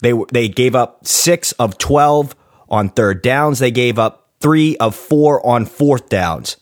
They 0.00 0.12
they 0.32 0.48
gave 0.48 0.74
up 0.74 1.06
6 1.06 1.52
of 1.52 1.78
12 1.78 2.34
on 2.68 2.90
third 2.90 3.22
downs. 3.22 3.58
They 3.58 3.70
gave 3.70 3.98
up 3.98 4.27
3 4.40 4.76
of 4.78 4.94
4 4.94 5.44
on 5.46 5.66
fourth 5.66 6.08
downs. 6.08 6.56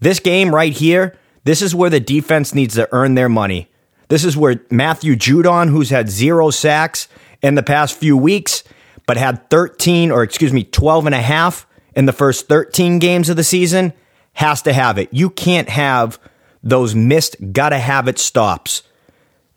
This 0.00 0.18
game 0.18 0.54
right 0.54 0.72
here, 0.72 1.16
this 1.44 1.62
is 1.62 1.74
where 1.74 1.90
the 1.90 2.00
defense 2.00 2.54
needs 2.54 2.74
to 2.74 2.88
earn 2.92 3.14
their 3.14 3.28
money. 3.28 3.68
This 4.08 4.24
is 4.24 4.36
where 4.36 4.60
Matthew 4.70 5.16
Judon, 5.16 5.70
who's 5.70 5.90
had 5.90 6.10
zero 6.10 6.50
sacks 6.50 7.08
in 7.40 7.54
the 7.54 7.62
past 7.62 7.96
few 7.96 8.16
weeks, 8.16 8.64
but 9.06 9.16
had 9.16 9.48
13 9.50 10.10
or 10.10 10.22
excuse 10.22 10.52
me, 10.52 10.64
12 10.64 11.06
and 11.06 11.14
a 11.14 11.22
half 11.22 11.66
in 11.94 12.06
the 12.06 12.12
first 12.12 12.48
13 12.48 12.98
games 12.98 13.28
of 13.28 13.36
the 13.36 13.44
season, 13.44 13.92
has 14.34 14.62
to 14.62 14.72
have 14.72 14.98
it. 14.98 15.08
You 15.12 15.30
can't 15.30 15.68
have 15.68 16.18
those 16.62 16.94
missed, 16.94 17.36
gotta 17.52 17.78
have 17.78 18.08
it 18.08 18.18
stops. 18.18 18.82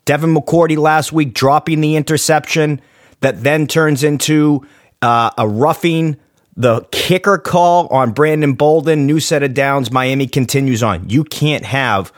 Devin 0.04 0.34
McCourty 0.34 0.76
last 0.76 1.12
week 1.12 1.34
dropping 1.34 1.80
the 1.80 1.96
interception 1.96 2.80
that 3.20 3.42
then 3.42 3.66
turns 3.66 4.04
into 4.04 4.66
uh, 5.02 5.30
a 5.36 5.46
roughing 5.48 6.16
the 6.56 6.86
kicker 6.90 7.38
call 7.38 7.86
on 7.88 8.12
Brandon 8.12 8.54
Bolden, 8.54 9.06
new 9.06 9.20
set 9.20 9.42
of 9.42 9.54
downs. 9.54 9.92
Miami 9.92 10.26
continues 10.26 10.82
on. 10.82 11.08
You 11.08 11.24
can't 11.24 11.64
have 11.64 12.12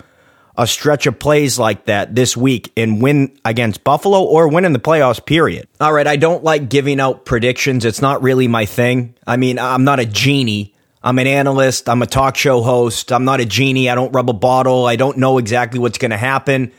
a 0.56 0.66
stretch 0.66 1.06
of 1.06 1.18
plays 1.18 1.58
like 1.58 1.86
that 1.86 2.14
this 2.14 2.36
week 2.36 2.72
and 2.76 3.00
win 3.00 3.36
against 3.44 3.84
Buffalo 3.84 4.22
or 4.22 4.48
win 4.48 4.64
in 4.64 4.72
the 4.72 4.80
playoffs, 4.80 5.24
period. 5.24 5.68
All 5.80 5.92
right, 5.92 6.06
I 6.06 6.16
don't 6.16 6.42
like 6.42 6.68
giving 6.68 7.00
out 7.00 7.24
predictions. 7.24 7.84
It's 7.84 8.02
not 8.02 8.22
really 8.22 8.48
my 8.48 8.64
thing. 8.64 9.14
I 9.26 9.36
mean, 9.36 9.58
I'm 9.58 9.84
not 9.84 10.00
a 10.00 10.06
genie. 10.06 10.74
I'm 11.02 11.18
an 11.20 11.28
analyst. 11.28 11.88
I'm 11.88 12.02
a 12.02 12.06
talk 12.06 12.36
show 12.36 12.60
host. 12.60 13.12
I'm 13.12 13.24
not 13.24 13.40
a 13.40 13.46
genie. 13.46 13.88
I 13.88 13.94
don't 13.94 14.12
rub 14.12 14.28
a 14.28 14.32
bottle. 14.34 14.86
I 14.86 14.96
don't 14.96 15.18
know 15.18 15.38
exactly 15.38 15.78
what's 15.78 15.98
going 15.98 16.10
to 16.10 16.16
happen. 16.16 16.72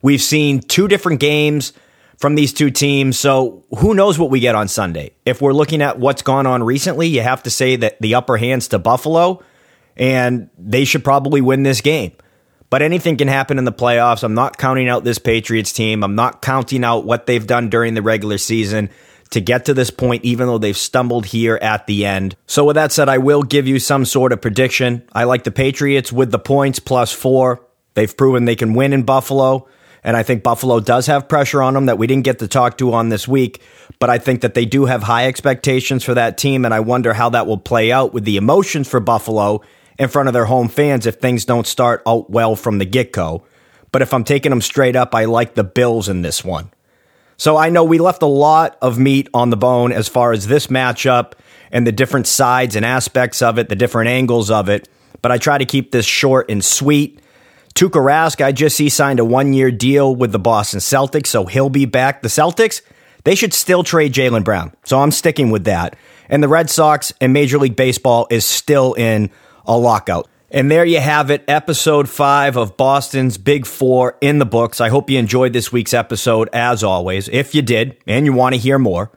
We've 0.00 0.22
seen 0.22 0.60
two 0.60 0.86
different 0.86 1.18
games 1.18 1.72
from 2.18 2.34
these 2.34 2.52
two 2.52 2.70
teams. 2.70 3.18
So 3.18 3.64
who 3.78 3.94
knows 3.94 4.18
what 4.18 4.30
we 4.30 4.40
get 4.40 4.54
on 4.54 4.68
Sunday? 4.68 5.14
If 5.24 5.42
we're 5.42 5.52
looking 5.52 5.82
at 5.82 5.98
what's 5.98 6.22
gone 6.22 6.46
on 6.46 6.62
recently, 6.62 7.08
you 7.08 7.22
have 7.22 7.42
to 7.44 7.50
say 7.50 7.76
that 7.76 8.00
the 8.00 8.14
upper 8.14 8.36
hand's 8.36 8.68
to 8.68 8.78
Buffalo, 8.78 9.42
and 9.96 10.50
they 10.58 10.84
should 10.84 11.04
probably 11.04 11.40
win 11.40 11.62
this 11.62 11.80
game. 11.80 12.12
But 12.70 12.82
anything 12.82 13.16
can 13.16 13.28
happen 13.28 13.58
in 13.58 13.64
the 13.64 13.72
playoffs. 13.72 14.24
I'm 14.24 14.34
not 14.34 14.58
counting 14.58 14.88
out 14.88 15.04
this 15.04 15.18
Patriots 15.18 15.72
team. 15.72 16.02
I'm 16.02 16.16
not 16.16 16.42
counting 16.42 16.82
out 16.82 17.04
what 17.04 17.26
they've 17.26 17.46
done 17.46 17.68
during 17.70 17.94
the 17.94 18.02
regular 18.02 18.38
season 18.38 18.90
to 19.30 19.40
get 19.40 19.66
to 19.66 19.74
this 19.74 19.90
point, 19.90 20.24
even 20.24 20.46
though 20.46 20.58
they've 20.58 20.76
stumbled 20.76 21.26
here 21.26 21.58
at 21.60 21.86
the 21.86 22.04
end. 22.04 22.36
So, 22.46 22.64
with 22.64 22.74
that 22.74 22.92
said, 22.92 23.08
I 23.08 23.18
will 23.18 23.42
give 23.42 23.68
you 23.68 23.78
some 23.78 24.04
sort 24.04 24.32
of 24.32 24.40
prediction. 24.40 25.02
I 25.12 25.24
like 25.24 25.44
the 25.44 25.50
Patriots 25.50 26.12
with 26.12 26.30
the 26.30 26.38
points 26.38 26.78
plus 26.78 27.12
four. 27.12 27.64
They've 27.94 28.16
proven 28.16 28.44
they 28.44 28.56
can 28.56 28.74
win 28.74 28.92
in 28.92 29.04
Buffalo. 29.04 29.68
And 30.04 30.16
I 30.16 30.22
think 30.22 30.42
Buffalo 30.42 30.80
does 30.80 31.06
have 31.06 31.28
pressure 31.28 31.62
on 31.62 31.74
them 31.74 31.86
that 31.86 31.96
we 31.96 32.06
didn't 32.06 32.24
get 32.24 32.38
to 32.40 32.48
talk 32.48 32.76
to 32.78 32.92
on 32.92 33.08
this 33.08 33.26
week. 33.26 33.62
But 33.98 34.10
I 34.10 34.18
think 34.18 34.42
that 34.42 34.54
they 34.54 34.66
do 34.66 34.84
have 34.84 35.02
high 35.02 35.26
expectations 35.26 36.04
for 36.04 36.14
that 36.14 36.36
team. 36.36 36.64
And 36.64 36.74
I 36.74 36.80
wonder 36.80 37.14
how 37.14 37.30
that 37.30 37.46
will 37.46 37.58
play 37.58 37.90
out 37.90 38.12
with 38.12 38.24
the 38.24 38.36
emotions 38.36 38.88
for 38.88 39.00
Buffalo 39.00 39.62
in 39.98 40.08
front 40.08 40.28
of 40.28 40.34
their 40.34 40.44
home 40.44 40.68
fans 40.68 41.06
if 41.06 41.16
things 41.16 41.44
don't 41.44 41.66
start 41.66 42.02
out 42.06 42.28
well 42.30 42.54
from 42.54 42.78
the 42.78 42.84
get 42.84 43.12
go. 43.12 43.46
But 43.92 44.02
if 44.02 44.12
I'm 44.12 44.24
taking 44.24 44.50
them 44.50 44.60
straight 44.60 44.96
up, 44.96 45.14
I 45.14 45.24
like 45.24 45.54
the 45.54 45.64
Bills 45.64 46.08
in 46.08 46.22
this 46.22 46.44
one. 46.44 46.70
So 47.36 47.56
I 47.56 47.68
know 47.70 47.84
we 47.84 47.98
left 47.98 48.22
a 48.22 48.26
lot 48.26 48.76
of 48.80 48.98
meat 48.98 49.28
on 49.32 49.50
the 49.50 49.56
bone 49.56 49.92
as 49.92 50.08
far 50.08 50.32
as 50.32 50.46
this 50.46 50.68
matchup 50.68 51.32
and 51.72 51.86
the 51.86 51.92
different 51.92 52.26
sides 52.26 52.76
and 52.76 52.84
aspects 52.84 53.42
of 53.42 53.58
it, 53.58 53.68
the 53.68 53.76
different 53.76 54.08
angles 54.08 54.50
of 54.50 54.68
it. 54.68 54.88
But 55.22 55.32
I 55.32 55.38
try 55.38 55.58
to 55.58 55.64
keep 55.64 55.90
this 55.90 56.06
short 56.06 56.50
and 56.50 56.64
sweet. 56.64 57.20
Tuukka 57.74 58.00
Rask, 58.00 58.44
I 58.44 58.52
just 58.52 58.76
see 58.76 58.88
signed 58.88 59.18
a 59.18 59.24
one 59.24 59.52
year 59.52 59.72
deal 59.72 60.14
with 60.14 60.30
the 60.30 60.38
Boston 60.38 60.78
Celtics, 60.78 61.26
so 61.26 61.46
he'll 61.46 61.70
be 61.70 61.86
back. 61.86 62.22
The 62.22 62.28
Celtics, 62.28 62.82
they 63.24 63.34
should 63.34 63.52
still 63.52 63.82
trade 63.82 64.12
Jaylen 64.12 64.44
Brown. 64.44 64.72
So 64.84 65.00
I'm 65.00 65.10
sticking 65.10 65.50
with 65.50 65.64
that. 65.64 65.96
And 66.28 66.42
the 66.42 66.48
Red 66.48 66.70
Sox 66.70 67.12
and 67.20 67.32
Major 67.32 67.58
League 67.58 67.74
Baseball 67.74 68.28
is 68.30 68.44
still 68.44 68.94
in 68.94 69.30
a 69.66 69.76
lockout. 69.76 70.28
And 70.52 70.70
there 70.70 70.84
you 70.84 71.00
have 71.00 71.30
it, 71.30 71.42
episode 71.48 72.08
five 72.08 72.56
of 72.56 72.76
Boston's 72.76 73.38
Big 73.38 73.66
Four 73.66 74.16
in 74.20 74.38
the 74.38 74.46
books. 74.46 74.80
I 74.80 74.88
hope 74.88 75.10
you 75.10 75.18
enjoyed 75.18 75.52
this 75.52 75.72
week's 75.72 75.92
episode 75.92 76.48
as 76.52 76.84
always. 76.84 77.28
If 77.28 77.56
you 77.56 77.62
did 77.62 77.96
and 78.06 78.24
you 78.24 78.32
want 78.32 78.54
to 78.54 78.60
hear 78.60 78.78
more, 78.78 79.10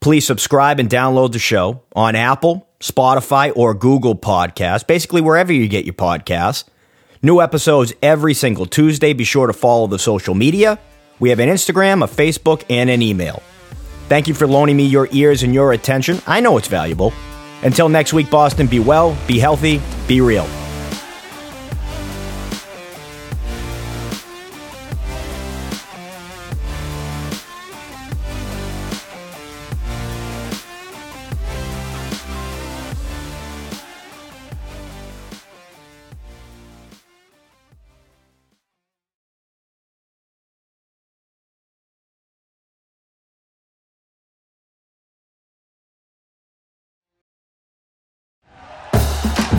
please 0.00 0.26
subscribe 0.26 0.80
and 0.80 0.88
download 0.88 1.32
the 1.32 1.38
show 1.38 1.82
on 1.94 2.16
Apple, 2.16 2.66
Spotify, 2.80 3.52
or 3.54 3.74
Google 3.74 4.16
Podcasts, 4.16 4.86
basically 4.86 5.20
wherever 5.20 5.52
you 5.52 5.68
get 5.68 5.84
your 5.84 5.92
podcasts. 5.92 6.64
New 7.22 7.40
episodes 7.40 7.92
every 8.02 8.34
single 8.34 8.66
Tuesday. 8.66 9.12
Be 9.12 9.24
sure 9.24 9.46
to 9.48 9.52
follow 9.52 9.86
the 9.86 9.98
social 9.98 10.34
media. 10.34 10.78
We 11.18 11.30
have 11.30 11.40
an 11.40 11.48
Instagram, 11.48 12.04
a 12.04 12.06
Facebook, 12.06 12.64
and 12.70 12.88
an 12.88 13.02
email. 13.02 13.42
Thank 14.08 14.28
you 14.28 14.34
for 14.34 14.46
loaning 14.46 14.76
me 14.76 14.84
your 14.84 15.08
ears 15.10 15.42
and 15.42 15.52
your 15.52 15.72
attention. 15.72 16.20
I 16.26 16.40
know 16.40 16.56
it's 16.56 16.68
valuable. 16.68 17.12
Until 17.62 17.88
next 17.88 18.12
week, 18.12 18.30
Boston, 18.30 18.68
be 18.68 18.78
well, 18.78 19.16
be 19.26 19.38
healthy, 19.38 19.80
be 20.06 20.20
real. 20.20 20.46